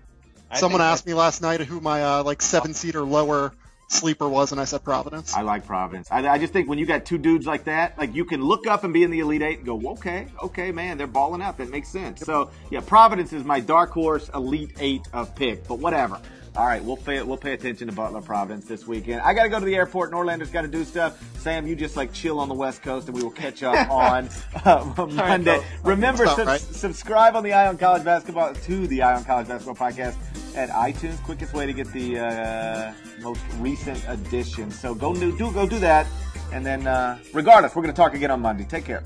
I 0.49 0.59
Someone 0.59 0.79
asked 0.79 1.05
me 1.05 1.13
last 1.13 1.41
night 1.41 1.59
who 1.59 1.81
my 1.81 2.03
uh, 2.03 2.23
like 2.23 2.41
seven 2.41 2.73
seed 2.73 2.95
or 2.95 3.03
lower 3.03 3.51
sleeper 3.87 4.27
was, 4.27 4.51
and 4.51 4.61
I 4.61 4.65
said 4.65 4.83
Providence. 4.83 5.33
I 5.33 5.41
like 5.41 5.65
Providence. 5.65 6.09
I, 6.11 6.27
I, 6.27 6.37
just 6.37 6.53
think 6.53 6.67
when 6.69 6.77
you 6.77 6.85
got 6.85 7.05
two 7.05 7.17
dudes 7.17 7.45
like 7.45 7.65
that, 7.65 7.97
like 7.97 8.13
you 8.13 8.25
can 8.25 8.41
look 8.41 8.67
up 8.67 8.83
and 8.83 8.93
be 8.93 9.03
in 9.03 9.11
the 9.11 9.19
Elite 9.19 9.41
Eight 9.41 9.57
and 9.59 9.65
go, 9.65 9.91
okay, 9.91 10.27
okay, 10.43 10.71
man, 10.71 10.97
they're 10.97 11.07
balling 11.07 11.41
out. 11.41 11.57
That 11.57 11.69
makes 11.69 11.89
sense. 11.89 12.21
So 12.21 12.51
yeah, 12.69 12.81
Providence 12.81 13.33
is 13.33 13.43
my 13.43 13.59
dark 13.59 13.91
horse 13.91 14.29
Elite 14.33 14.73
Eight 14.79 15.07
of 15.13 15.35
pick, 15.35 15.67
but 15.67 15.79
whatever. 15.79 16.19
All 16.57 16.65
right, 16.65 16.83
we'll 16.83 16.97
pay 16.97 17.21
we'll 17.21 17.37
pay 17.37 17.53
attention 17.53 17.87
to 17.87 17.93
Butler 17.93 18.19
Providence 18.19 18.65
this 18.65 18.87
weekend. 18.87 19.21
I 19.21 19.35
got 19.35 19.43
to 19.43 19.49
go 19.49 19.59
to 19.59 19.65
the 19.65 19.75
airport. 19.75 20.09
Norlander's 20.09 20.49
got 20.49 20.63
to 20.63 20.67
do 20.67 20.83
stuff. 20.83 21.23
Sam, 21.37 21.67
you 21.67 21.75
just 21.75 21.95
like 21.95 22.11
chill 22.11 22.39
on 22.39 22.49
the 22.49 22.55
West 22.55 22.81
Coast, 22.81 23.07
and 23.07 23.15
we 23.15 23.21
will 23.21 23.29
catch 23.29 23.61
up 23.61 23.89
on 23.91 24.27
uh, 24.65 25.07
Monday. 25.13 25.57
Right, 25.59 25.63
Remember, 25.83 26.25
sub- 26.25 26.47
right. 26.47 26.59
subscribe 26.59 27.35
on 27.35 27.43
the 27.43 27.53
Eye 27.53 27.67
on 27.67 27.77
College 27.77 28.03
Basketball 28.03 28.55
to 28.55 28.87
the 28.87 29.03
Eye 29.03 29.15
on 29.15 29.23
College 29.23 29.47
Basketball 29.47 29.75
podcast 29.75 30.15
at 30.55 30.69
iTunes. 30.69 31.23
Quickest 31.23 31.53
way 31.53 31.67
to 31.67 31.73
get 31.73 31.93
the 31.93 32.17
uh, 32.17 32.93
most 33.21 33.41
recent 33.59 34.03
edition. 34.07 34.71
So 34.71 34.95
go 34.95 35.13
do, 35.13 35.37
do 35.37 35.51
go 35.51 35.67
do 35.67 35.77
that, 35.77 36.07
and 36.51 36.65
then 36.65 36.87
uh, 36.87 37.19
regardless, 37.33 37.75
we're 37.75 37.83
going 37.83 37.93
to 37.93 38.01
talk 38.01 38.15
again 38.15 38.31
on 38.31 38.41
Monday. 38.41 38.65
Take 38.65 38.85
care. 38.85 39.03